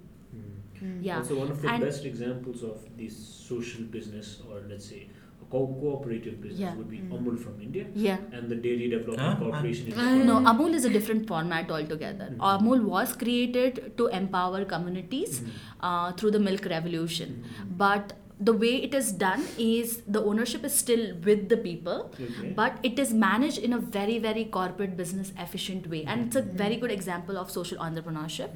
Mm. 0.83 1.05
Yeah, 1.05 1.19
Also, 1.19 1.39
one 1.39 1.51
of 1.51 1.61
the 1.63 1.69
and- 1.69 1.85
best 1.85 2.05
examples 2.05 2.63
of 2.63 2.85
this 2.97 3.17
social 3.17 3.85
business, 3.85 4.43
or 4.51 4.63
let's 4.69 4.87
say 4.87 5.09
a 5.09 5.20
co- 5.51 5.67
cooperative 5.81 6.37
business, 6.43 6.61
Yeah. 6.61 6.75
would 6.77 6.91
be 6.91 6.99
Amul 7.17 7.39
from 7.45 7.61
India 7.67 7.87
yeah. 7.95 8.19
and 8.39 8.49
the 8.55 8.59
Dairy 8.67 8.89
Development 8.95 9.21
Huh? 9.21 9.37
Corporation. 9.45 9.93
in 9.93 9.99
Uh, 9.99 10.25
No, 10.31 10.39
Amul 10.53 10.75
is 10.81 10.85
a 10.85 10.93
different 10.99 11.27
format 11.33 11.71
altogether. 11.79 12.29
Mhm. 12.31 12.47
Amul 12.55 12.85
was 12.95 13.13
created 13.25 13.83
to 14.01 14.07
empower 14.23 14.65
communities 14.75 15.41
Mhm. 15.41 15.61
uh, 15.91 16.09
through 16.13 16.33
the 16.39 16.43
milk 16.49 16.67
revolution. 16.75 17.37
Mhm. 17.43 17.77
But 17.85 18.13
the 18.49 18.53
way 18.61 18.73
it 18.85 18.95
is 18.99 19.09
done 19.23 19.43
is 19.65 19.97
the 20.17 20.21
ownership 20.29 20.63
is 20.69 20.77
still 20.83 21.03
with 21.27 21.43
the 21.49 21.59
people, 21.65 21.99
Okay. 22.29 22.53
but 22.61 22.79
it 22.91 23.03
is 23.03 23.11
managed 23.25 23.59
in 23.69 23.75
a 23.79 23.81
very, 23.99 24.15
very 24.29 24.45
corporate 24.59 24.95
business 25.01 25.33
efficient 25.47 25.91
way. 25.95 26.01
And 26.05 26.27
it's 26.29 26.37
a 26.37 26.47
very 26.63 26.79
good 26.85 26.95
example 26.95 27.37
of 27.43 27.51
social 27.57 27.83
entrepreneurship, 27.89 28.55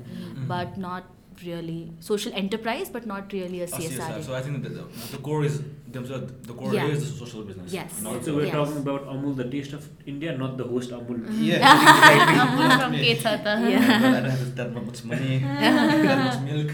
but 0.55 0.79
not 0.87 1.13
really 1.43 1.91
social 2.01 2.33
enterprise, 2.35 2.89
but 2.97 3.07
not 3.07 3.33
really 3.33 3.61
a 3.61 3.65
Uh, 3.65 3.79
CSR. 3.79 4.23
So 4.23 4.35
I 4.35 4.41
think 4.43 4.63
the, 4.63 4.69
the, 4.69 4.85
the 5.13 5.19
core 5.19 5.45
is 5.45 5.61
themselves. 5.93 6.33
The 6.49 6.55
core 6.61 6.73
Yeah. 6.75 6.87
is 6.95 7.01
the 7.05 7.17
social 7.19 7.43
business. 7.49 7.73
Yes. 7.73 8.01
Not 8.03 8.25
So 8.25 8.35
we're 8.37 8.47
Yes. 8.47 8.55
talking 8.55 8.79
about 8.83 9.07
Amul, 9.15 9.35
the 9.37 9.45
taste 9.55 9.73
of 9.79 9.89
India, 10.07 10.37
not 10.39 10.57
the 10.59 10.65
host 10.65 10.91
Amul. 10.91 11.19
Yeah. 11.41 11.57
exactly. 11.57 12.39
Amul 12.45 12.77
from 12.83 12.93
Kethata. 13.05 13.55
Yeah. 13.71 13.89
Don't 14.05 14.31
have 14.31 14.57
that 14.57 14.73
much 14.75 15.05
money. 15.05 15.39
that 15.39 16.19
much 16.25 16.41
milk. 16.51 16.73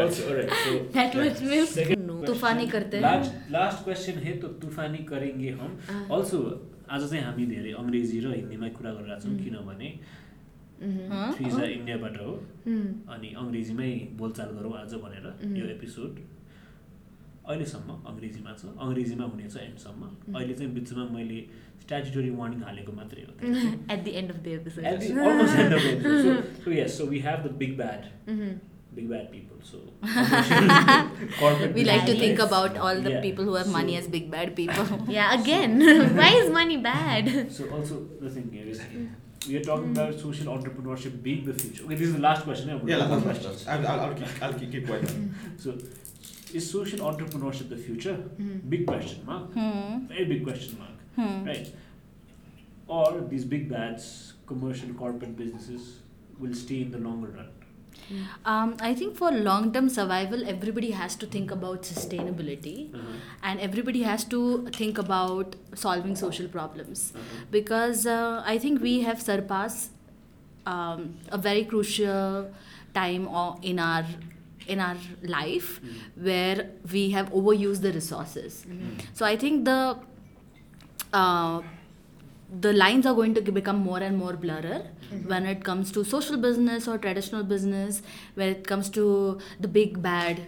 Also, 0.00 0.28
alright. 0.30 0.50
So 0.64 0.78
That 0.98 1.14
much 1.14 1.40
milk. 1.52 1.68
second 1.68 2.06
No. 2.06 2.14
question. 2.14 2.26
तूफानी 2.26 2.66
करते 2.74 2.96
हैं। 2.96 3.02
Last 3.02 3.50
last 3.52 3.84
question 3.84 4.18
है 4.24 4.36
तो 4.40 4.48
तूफानी 4.64 4.98
करेंगे 5.12 5.50
हम 5.60 6.08
also 6.18 6.38
आज 6.96 7.02
चाहिँ 7.10 7.22
हामी 7.24 7.46
धेरै 7.54 7.72
अङ्ग्रेजी 7.82 8.20
र 8.24 8.34
हिन्दीमा 8.34 8.68
कुरा 8.78 8.90
गरिरहेको 8.98 9.22
छौँ 9.24 9.36
किनभने 9.44 9.88
थ्रिजा 10.80 11.64
इन्डियाबाट 11.78 12.16
हो 12.20 12.30
Hmm. 12.66 12.84
अनि 13.14 13.28
अङ्ग्रेजीमै 13.40 13.90
बोलचाल 14.20 14.50
गरौँ 14.58 14.72
आज 14.80 14.94
भनेर 15.04 15.26
Mhm. 15.32 15.56
यो 15.56 15.66
एपिसोड 15.76 16.20
अहिलेसम्म 17.50 17.96
अङ्ग्रेजीमा 18.12 18.52
छ 18.60 18.72
अङ्ग्रेजीमा 18.86 19.24
हुनेछ 19.32 19.56
एन्डसम्म 19.64 20.36
अहिले 20.36 20.54
चाहिँ 20.60 20.72
बिचमा 20.74 21.04
मैले 21.16 21.38
स्ट्याचुटरी 21.82 22.30
वार्निङ 22.40 22.60
हालेको 22.68 22.92
मात्रै 23.00 23.22
हो 23.28 23.32
At 23.94 24.04
the 24.08 24.14
end 24.22 24.34
of 24.34 24.42
the 24.48 24.56
episode. 24.60 24.84
At 24.90 25.00
the 25.04 25.12
almost 25.28 25.56
end 25.64 25.76
of 25.78 25.86
the 25.86 25.92
episode. 25.96 26.26
So, 26.26 26.64
so 26.64 26.74
yes, 26.78 26.98
so 27.00 27.06
we 27.14 27.22
have 27.28 27.40
the 27.48 27.52
big 27.62 27.76
bad, 27.80 28.08
Mhm. 28.34 28.52
big 28.98 29.08
bad 29.14 29.26
people. 29.36 29.58
So 29.70 29.78
corporate 31.38 31.74
We 31.78 31.84
like 31.88 32.06
to 32.10 32.14
think 32.24 32.38
about 32.46 32.78
all 32.86 33.02
the 33.08 33.14
Yeah. 33.16 33.24
people 33.26 33.50
who 33.50 33.56
have 33.60 33.66
So- 33.72 33.76
money 33.78 33.96
as 34.02 34.08
big 34.18 34.30
bad 34.36 34.54
people. 34.60 34.92
Yeah, 35.18 35.34
again. 35.40 35.76
Why 36.20 36.30
is 36.42 36.52
money 36.60 36.78
bad? 36.92 37.32
So 37.58 37.68
also 37.80 38.00
the 38.24 38.32
thing 38.38 38.48
here 38.58 38.68
is 38.76 38.80
we 39.48 39.56
are 39.56 39.64
talking 39.64 39.90
about 39.92 40.18
social 40.20 40.46
entrepreneurship 40.56 41.22
being 41.22 41.44
the 41.44 41.54
future. 41.54 41.84
Okay, 41.84 41.94
this 41.94 42.08
is 42.08 42.14
the 42.14 42.20
last 42.20 42.42
question. 42.44 42.70
eh? 42.70 42.78
Yeah, 42.84 42.96
last 42.98 43.22
question. 43.22 43.52
I'll, 43.68 43.86
I'll, 43.86 44.00
I'll, 44.00 44.14
keep, 44.14 44.42
I'll 44.42 44.54
keep, 44.54 44.72
keep 44.72 44.86
quiet. 44.86 45.10
So 45.56 45.78
is 46.52 46.70
social 46.70 47.00
entrepreneurship 47.00 47.68
the 47.68 47.76
future? 47.76 48.16
Mhm. 48.16 48.68
Big 48.68 48.86
question 48.86 49.24
mark. 49.24 49.52
Hmm. 49.52 50.06
Very 50.08 50.24
big 50.26 50.44
question 50.44 50.78
mark. 50.78 50.96
Hmm. 51.16 51.46
Right. 51.46 51.74
Or 52.86 53.20
these 53.20 53.44
big 53.44 53.68
bads, 53.70 54.34
commercial 54.46 54.92
corporate 54.94 55.36
businesses 55.36 55.98
will 56.38 56.54
stay 56.54 56.82
in 56.82 56.90
the 56.90 56.98
longer 56.98 57.28
run. 57.28 57.48
Um, 58.44 58.76
I 58.80 58.94
think 58.94 59.16
for 59.16 59.30
long 59.30 59.72
term 59.72 59.88
survival, 59.88 60.44
everybody 60.52 60.90
has 60.92 61.16
to 61.16 61.26
think 61.26 61.50
about 61.56 61.82
sustainability 61.92 62.74
Uh-huh. 62.94 63.12
and 63.50 63.60
everybody 63.68 64.02
has 64.02 64.24
to 64.34 64.40
think 64.78 64.98
about 65.04 65.56
solving 65.84 66.16
social 66.24 66.48
problems 66.58 67.12
Uh-huh. 67.14 67.44
because 67.58 68.06
uh, 68.06 68.42
I 68.54 68.58
think 68.58 68.82
we 68.90 68.94
have 69.08 69.22
surpassed 69.22 69.90
um, 70.66 71.06
a 71.30 71.38
very 71.38 71.64
crucial 71.64 72.50
time 72.94 73.28
in 73.62 73.78
our 73.78 74.04
in 74.72 74.80
our 74.86 74.96
life 75.36 75.68
Mm. 75.80 76.00
where 76.26 76.58
we 76.92 77.02
have 77.16 77.30
overused 77.38 77.80
the 77.86 77.92
resources. 77.92 78.58
So 79.20 79.24
I 79.26 79.36
think 79.44 79.64
the 79.64 79.78
uh, 81.12 81.62
the 82.58 82.72
lines 82.72 83.06
are 83.06 83.14
going 83.14 83.34
to 83.34 83.52
become 83.52 83.78
more 83.78 83.98
and 83.98 84.18
more 84.18 84.32
blurrer 84.34 84.86
when 85.26 85.46
it 85.46 85.64
comes 85.64 85.92
to 85.92 86.04
social 86.04 86.36
business 86.36 86.88
or 86.88 86.98
traditional 86.98 87.44
business, 87.44 88.02
when 88.34 88.48
it 88.48 88.66
comes 88.66 88.90
to 88.90 89.38
the 89.60 89.68
big 89.68 90.02
bad, 90.02 90.38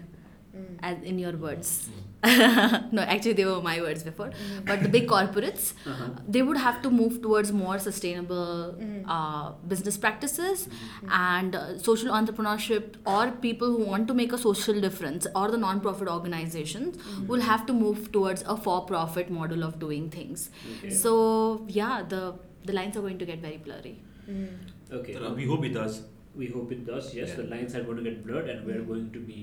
hmm. 0.53 0.75
as 0.83 1.01
in 1.03 1.19
your 1.19 1.33
words. 1.33 1.87
Hmm. 1.87 2.12
no, 2.93 3.03
actually, 3.03 3.33
they 3.33 3.45
were 3.45 3.61
my 3.61 3.81
words 3.81 4.03
before. 4.05 4.31
But 4.65 4.83
the 4.83 4.89
big 4.89 5.09
corporates, 5.09 5.73
Uh-huh. 5.93 6.11
they 6.29 6.43
would 6.43 6.57
have 6.57 6.81
to 6.83 6.91
move 6.91 7.21
towards 7.23 7.51
more 7.53 7.79
sustainable 7.79 8.77
uh, 9.09 9.53
business 9.73 9.97
practices 9.97 10.69
and 11.11 11.57
uh, 11.57 11.79
social 11.79 12.13
entrepreneurship, 12.13 12.95
or 13.07 13.33
people 13.47 13.69
who 13.77 13.85
want 13.85 14.07
to 14.09 14.15
make 14.15 14.33
a 14.33 14.39
social 14.39 14.81
difference, 14.81 15.27
or 15.35 15.51
the 15.51 15.59
non-profit 15.59 16.09
organizations 16.09 16.97
will 17.27 17.41
have 17.41 17.67
to 17.67 17.73
move 17.73 18.13
towards 18.13 18.43
a 18.43 18.57
for-profit 18.57 19.29
model 19.31 19.65
of 19.65 19.79
doing 19.81 20.09
things. 20.11 20.49
Okay. 20.79 20.91
So 20.91 21.65
yeah, 21.69 22.03
the 22.09 22.35
the 22.65 22.73
lines 22.73 22.97
are 22.97 23.01
going 23.01 23.19
to 23.19 23.27
get 23.27 23.41
very 23.41 23.57
blurry. 23.57 23.99
Okay. 24.93 25.15
Uh, 25.17 25.33
we 25.35 25.47
hope 25.47 25.65
it 25.65 25.75
does. 25.75 26.03
We 26.35 26.47
hope 26.47 26.71
it 26.73 26.87
does. 26.87 27.13
Yes, 27.15 27.31
Yeah. 27.31 27.37
the 27.43 27.43
lines 27.55 27.75
are 27.75 27.83
going 27.83 27.97
to 27.97 28.03
get 28.09 28.25
blurred, 28.27 28.49
and 28.49 28.65
we're 28.67 28.83
going 28.93 29.11
to 29.17 29.21
be 29.33 29.39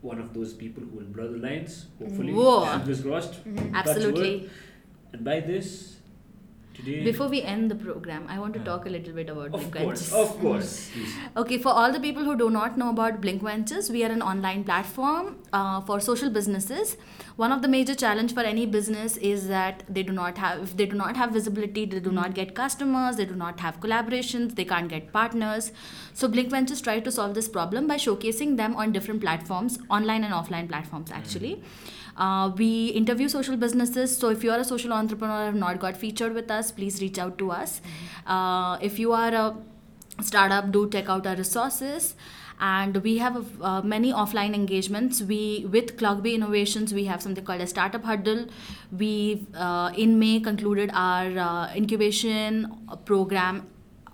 one 0.00 0.20
of 0.20 0.32
those 0.34 0.54
people 0.54 0.82
who 0.82 0.98
will 0.98 1.04
blur 1.04 1.28
the 1.28 1.38
lines. 1.38 1.86
Hopefully, 1.98 2.32
Whoa. 2.32 2.66
fingers 2.78 3.02
crossed. 3.02 3.44
Mm-hmm. 3.44 3.74
Touch 3.74 3.86
Absolutely. 3.86 4.50
And 5.12 5.24
by 5.24 5.40
this, 5.40 5.97
today. 6.78 7.02
Before 7.04 7.28
we 7.34 7.42
end 7.42 7.70
the 7.70 7.76
program, 7.84 8.26
I 8.34 8.38
want 8.42 8.54
to 8.54 8.60
Yeah. 8.60 8.66
talk 8.70 8.86
a 8.86 8.92
little 8.96 9.14
bit 9.18 9.30
about 9.34 9.46
of 9.46 9.52
Blink 9.60 9.76
course, 9.76 10.02
Ventures. 10.08 10.30
of 10.30 10.40
course. 10.40 10.72
Okay, 11.42 11.58
for 11.66 11.72
all 11.82 11.92
the 11.96 12.00
people 12.06 12.24
who 12.30 12.36
do 12.42 12.48
not 12.58 12.78
know 12.82 12.90
about 12.90 13.20
Blink 13.26 13.42
Ventures, 13.48 13.90
we 13.96 14.04
are 14.08 14.10
an 14.18 14.22
online 14.32 14.64
platform 14.70 15.36
uh, 15.52 15.80
for 15.90 15.98
social 16.08 16.30
businesses. 16.38 16.96
One 17.36 17.52
of 17.56 17.62
the 17.62 17.68
major 17.74 17.94
challenge 17.94 18.34
for 18.34 18.40
any 18.52 18.66
business 18.66 19.16
is 19.32 19.46
that 19.48 19.82
they 19.88 20.02
do 20.02 20.12
not 20.12 20.38
have, 20.38 20.62
if 20.68 20.76
they 20.76 20.86
do 20.86 20.96
not 21.02 21.16
have 21.16 21.30
visibility, 21.40 21.84
they 21.96 22.00
do 22.00 22.10
not 22.20 22.34
get 22.34 22.54
customers, 22.54 23.16
they 23.16 23.26
do 23.34 23.36
not 23.44 23.60
have 23.66 23.80
collaborations, 23.80 24.56
they 24.56 24.64
can't 24.64 24.88
get 24.88 25.12
partners. 25.12 25.70
So 26.14 26.26
Blink 26.28 26.50
Ventures 26.50 26.80
try 26.80 26.98
to 27.00 27.12
solve 27.18 27.34
this 27.34 27.48
problem 27.48 27.86
by 27.86 27.96
showcasing 27.96 28.56
them 28.56 28.74
on 28.76 28.92
different 28.92 29.20
platforms, 29.20 29.78
online 29.88 30.24
and 30.24 30.34
offline 30.34 30.68
platforms 30.68 31.10
actually. 31.12 31.62
Uh, 32.18 32.52
we 32.56 32.88
interview 32.88 33.28
social 33.28 33.56
businesses. 33.56 34.16
So 34.16 34.28
if 34.28 34.42
you 34.44 34.50
are 34.50 34.58
a 34.58 34.64
social 34.64 34.92
entrepreneur 34.92 35.36
and 35.36 35.46
have 35.46 35.54
not 35.54 35.80
got 35.80 35.96
featured 35.96 36.34
with 36.34 36.50
us, 36.50 36.72
please 36.72 37.00
reach 37.00 37.18
out 37.18 37.38
to 37.38 37.52
us. 37.52 37.80
Uh, 38.26 38.76
if 38.82 38.98
you 38.98 39.12
are 39.12 39.32
a 39.32 39.56
startup, 40.22 40.72
do 40.72 40.90
check 40.90 41.08
out 41.08 41.26
our 41.26 41.36
resources. 41.36 42.14
and 42.60 42.96
we 43.02 43.18
have 43.18 43.62
uh, 43.62 43.80
many 43.82 44.12
offline 44.12 44.54
engagements 44.54 45.22
we 45.22 45.66
with 45.70 45.96
clockbee 45.96 46.34
innovations 46.34 46.92
we 46.92 47.04
have 47.04 47.22
something 47.22 47.44
called 47.44 47.60
a 47.60 47.66
startup 47.66 48.02
huddle 48.02 48.46
we 49.02 49.46
uh, 49.54 49.92
in 49.96 50.18
may 50.18 50.40
concluded 50.40 50.90
our 50.92 51.38
uh, 51.38 51.74
incubation 51.74 52.66
program 53.04 53.64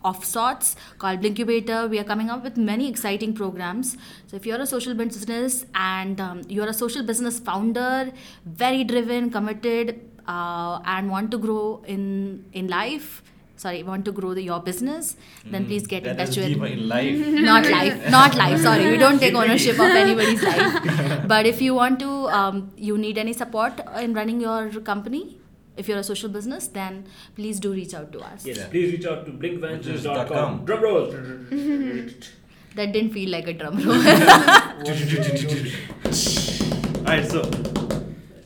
of 0.05 0.25
sorts 0.25 0.77
called 0.99 1.21
Blinkubator. 1.21 1.89
We 1.91 1.99
are 1.99 2.05
coming 2.05 2.31
up 2.31 2.43
with 2.45 2.57
many 2.57 2.89
exciting 2.89 3.35
programs. 3.35 3.97
So 4.27 4.37
if 4.37 4.47
you're 4.47 4.61
a 4.61 4.67
social 4.67 4.95
business 4.95 5.65
and 5.75 6.21
um, 6.21 6.43
you're 6.49 6.69
a 6.69 6.75
social 6.75 7.03
business 7.03 7.39
founder, 7.39 8.13
very 8.45 8.85
driven, 8.85 9.31
committed, 9.31 10.01
uh, 10.27 10.81
and 10.85 11.11
want 11.11 11.31
to 11.33 11.39
grow 11.39 11.83
in 11.87 12.45
in 12.53 12.69
life, 12.69 13.23
sorry, 13.57 13.83
want 13.83 14.05
to 14.05 14.13
grow 14.13 14.35
the, 14.35 14.43
your 14.43 14.61
business, 14.61 15.17
then 15.51 15.67
please 15.67 15.87
get 15.87 16.07
in 16.07 16.17
Mm, 16.17 16.19
touch 16.19 16.37
with 16.37 16.73
in 16.73 16.89
life. 16.89 17.19
not 17.51 17.69
life 17.71 18.11
not 18.11 18.35
life 18.35 18.61
sorry 18.61 18.91
we 18.91 18.97
don't 18.97 19.19
take 19.19 19.35
ownership 19.35 19.79
of 19.87 19.91
anybody's 20.03 20.43
life 20.43 21.27
but 21.33 21.47
if 21.47 21.63
you 21.63 21.75
want 21.75 21.99
to 22.01 22.11
um, 22.41 22.71
you 22.77 22.99
need 22.99 23.17
any 23.19 23.33
support 23.33 23.81
in 24.01 24.13
running 24.15 24.41
your 24.41 24.69
company 24.91 25.39
if 25.77 25.89
you're 25.89 25.99
a 25.99 26.05
social 26.05 26.29
business 26.29 26.67
then 26.69 27.05
please 27.35 27.59
do 27.61 27.73
reach 27.73 27.95
out 27.95 28.13
to 28.13 28.21
us 28.21 28.45
Yes, 28.47 28.59
Yeah. 28.59 28.69
please 28.69 28.93
reach 28.93 29.07
out 29.07 29.25
to 29.27 29.33
blinkventures.com. 29.33 30.29
com. 30.29 30.65
Drum 30.65 30.83
roll. 30.83 31.07
that 32.77 32.93
didn't 32.93 33.13
feel 33.13 33.31
like 33.31 33.47
a 33.49 33.53
drum 33.55 33.77
roll 33.83 33.97
Alright, 37.07 37.27
so 37.31 37.43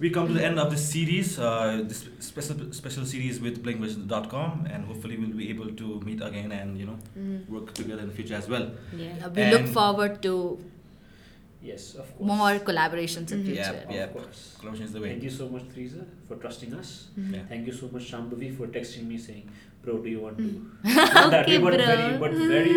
we 0.00 0.10
come 0.10 0.28
to 0.28 0.34
the 0.34 0.44
end 0.44 0.58
of 0.60 0.70
this 0.70 0.88
series, 0.92 1.38
uh, 1.38 1.82
this 1.84 2.06
special 2.20 2.72
special 2.72 3.04
series 3.04 3.40
with 3.40 3.62
blinkvision.com, 3.64 4.66
and 4.72 4.84
hopefully 4.84 5.16
we'll 5.16 5.36
be 5.36 5.48
able 5.50 5.70
to 5.80 6.00
meet 6.08 6.20
again 6.22 6.52
and 6.52 6.78
you 6.78 6.86
know 6.86 6.98
work 7.48 7.72
together 7.74 8.02
in 8.02 8.08
the 8.08 8.14
future 8.14 8.34
as 8.34 8.48
well. 8.48 8.70
Yeah. 8.96 9.28
we 9.28 9.44
look 9.50 9.66
forward 9.78 10.20
to 10.22 10.34
Yes, 11.60 11.94
of 11.96 12.06
course. 12.16 12.26
more 12.32 12.58
collaborations 12.68 13.32
in 13.32 13.38
Mhm. 13.42 13.46
future 13.46 13.74
Yeah, 13.74 13.88
Of 13.88 13.94
yeah. 13.94 14.06
course. 14.16 14.40
Collaboration 14.60 14.86
is 14.86 14.92
the 14.92 15.00
way. 15.00 15.08
Thank 15.10 15.24
you 15.24 15.30
so 15.38 15.48
much, 15.48 15.64
Teresa, 15.74 16.04
for 16.28 16.36
trusting 16.36 16.72
us. 16.74 16.90
Yeah. 17.16 17.40
Thank 17.48 17.66
you 17.66 17.72
so 17.80 17.88
much, 17.92 18.04
Shambhavi, 18.12 18.56
for 18.56 18.66
texting 18.76 19.06
me 19.12 19.18
saying, 19.18 19.50
"Bro, 19.82 19.98
do 20.04 20.08
you 20.14 20.20
want 20.26 20.38
to?" 20.38 20.44
Mm. 20.44 20.94
Not 21.14 21.30
that 21.32 21.42
Okay, 21.48 21.58
way, 21.58 21.64
but 21.64 21.74
bro. 21.76 21.86
very, 21.92 22.18
but 22.24 22.32
very 22.54 22.76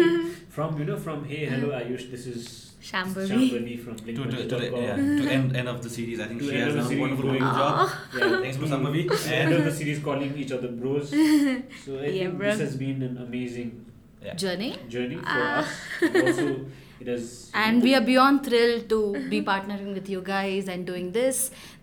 from 0.58 0.80
you 0.80 0.86
know 0.90 0.98
from 1.06 1.24
hey 1.32 1.46
hello 1.54 1.70
Ayush, 1.82 2.06
this 2.16 2.26
is 2.34 2.48
Shambhavi. 2.90 3.30
Shambhavi 3.32 3.76
from 3.86 3.96
To, 3.98 4.14
to, 4.14 4.48
to, 4.48 4.56
the, 4.64 4.70
yeah, 4.88 4.96
to 4.96 5.24
end, 5.38 5.56
end 5.56 5.68
of 5.74 5.78
the 5.84 5.90
series, 5.98 6.20
I 6.20 6.28
think 6.30 6.42
To 6.42 6.50
she 6.50 6.56
has 6.66 6.74
done 6.74 6.92
a 6.98 7.00
wonderful, 7.06 7.30
doing- 7.30 7.40
job. 7.62 7.90
Yeah, 8.20 8.42
Thanks 8.46 8.58
for 8.58 8.66
Shambhavi. 8.74 9.04
End 9.42 9.54
of 9.60 9.64
the 9.70 9.72
series, 9.80 10.00
calling 10.10 10.36
each 10.44 10.52
other 10.52 10.70
bros. 10.70 11.10
So 11.12 11.18
I 11.18 11.22
Yeah, 11.22 12.12
think 12.12 12.38
bro. 12.40 12.50
this 12.50 12.60
has 12.68 12.76
been 12.86 13.00
an 13.10 13.18
amazing 13.28 13.70
yeah. 14.26 14.34
journey 14.46 14.72
journey 14.90 15.18
for 15.18 15.42
Ah. 15.48 15.60
us. 15.62 15.70
Also, 16.28 16.48
it 17.02 17.08
has. 17.14 17.28
and 17.64 17.82
we 17.88 17.94
are 18.00 18.02
beyond 18.10 18.44
thrilled 18.48 18.88
to 18.94 19.00
be 19.34 19.42
partnering 19.52 19.94
with 20.00 20.10
you 20.14 20.22
guys 20.32 20.68
and 20.76 20.86
doing 20.92 21.12
this 21.20 21.40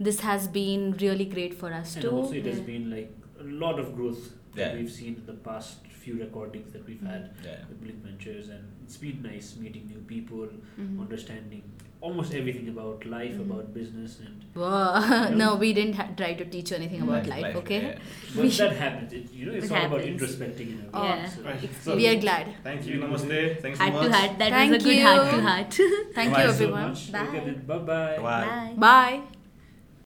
this 0.08 0.20
has 0.30 0.48
been 0.58 0.86
really 1.06 1.24
great 1.36 1.54
for 1.62 1.72
us 1.80 1.94
And 1.96 2.04
too 2.04 2.10
also, 2.18 2.34
it 2.42 2.46
has 2.52 2.60
been 2.72 2.90
like 2.96 3.10
a 3.40 3.48
lot 3.66 3.78
of 3.84 3.94
growth 3.98 4.24
that 4.54 4.66
Yeah. 4.72 4.76
we've 4.80 4.92
seen 5.00 5.14
in 5.20 5.26
the 5.32 5.38
past 5.50 5.86
few 6.04 6.14
recordings 6.24 6.72
that 6.74 6.86
we've 6.88 7.02
had 7.12 7.24
Yeah. 7.44 7.56
with 7.68 7.80
Blink 7.82 7.98
Ventures, 8.04 8.48
and 8.54 8.62
it's 8.84 8.96
been 9.06 9.18
nice 9.22 9.48
meeting 9.64 9.84
new 9.94 10.02
people, 10.12 10.46
Mhm. 10.54 11.00
understanding 11.04 11.64
almost 12.00 12.32
everything 12.40 12.68
about 12.68 13.04
life, 13.12 13.32
Mhm. 13.34 13.44
about 13.46 13.72
business, 13.74 14.12
and 14.24 14.44
Whoa. 14.54 15.28
no 15.42 15.48
we 15.62 15.72
didn't 15.78 15.94
ha- 16.00 16.08
try 16.20 16.34
to 16.40 16.44
teach 16.44 16.70
you 16.70 16.76
anything 16.76 17.02
about 17.06 17.26
life, 17.26 17.56
okay 17.60 17.80
yeah. 17.82 17.98
but 18.36 18.50
that 18.60 18.76
happens. 18.82 19.12
It, 19.12 19.32
you 19.38 19.46
know, 19.46 19.52
it's 19.60 19.66
It 19.66 19.72
all 19.72 19.86
about 19.86 20.00
happens. 20.00 20.22
introspecting 20.22 20.68
and 20.76 20.90
Oh. 20.94 21.04
Yeah. 21.04 21.28
So- 21.28 21.42
Right. 21.48 21.70
So- 21.86 21.96
we 21.96 22.06
are 22.12 22.16
glad 22.26 22.46
Thank 22.68 22.86
you. 22.86 23.00
Namaste. 23.00 23.40
Thanks 23.62 23.78
so 23.78 23.84
Heart 23.84 23.94
much. 23.94 24.04
to 24.06 24.12
heart. 24.18 24.38
That 24.44 24.50
Thank 24.58 24.72
was 24.72 24.82
a 24.82 24.84
good 24.88 24.96
you. 24.96 25.06
heart 25.08 25.30
to 25.34 25.40
heart. 25.48 25.72
thank 26.14 26.14
Bye. 26.14 26.22
you 26.22 26.34
Thank 26.34 26.38
you 26.38 26.44
so 26.44 26.52
everyone 26.52 26.88
much. 26.90 27.12
Bye. 27.12 27.26
Okay, 27.28 27.50
bye-bye. 27.72 28.16
Bye. 28.16 28.22
Bye. 28.22 28.72
bye 28.86 29.37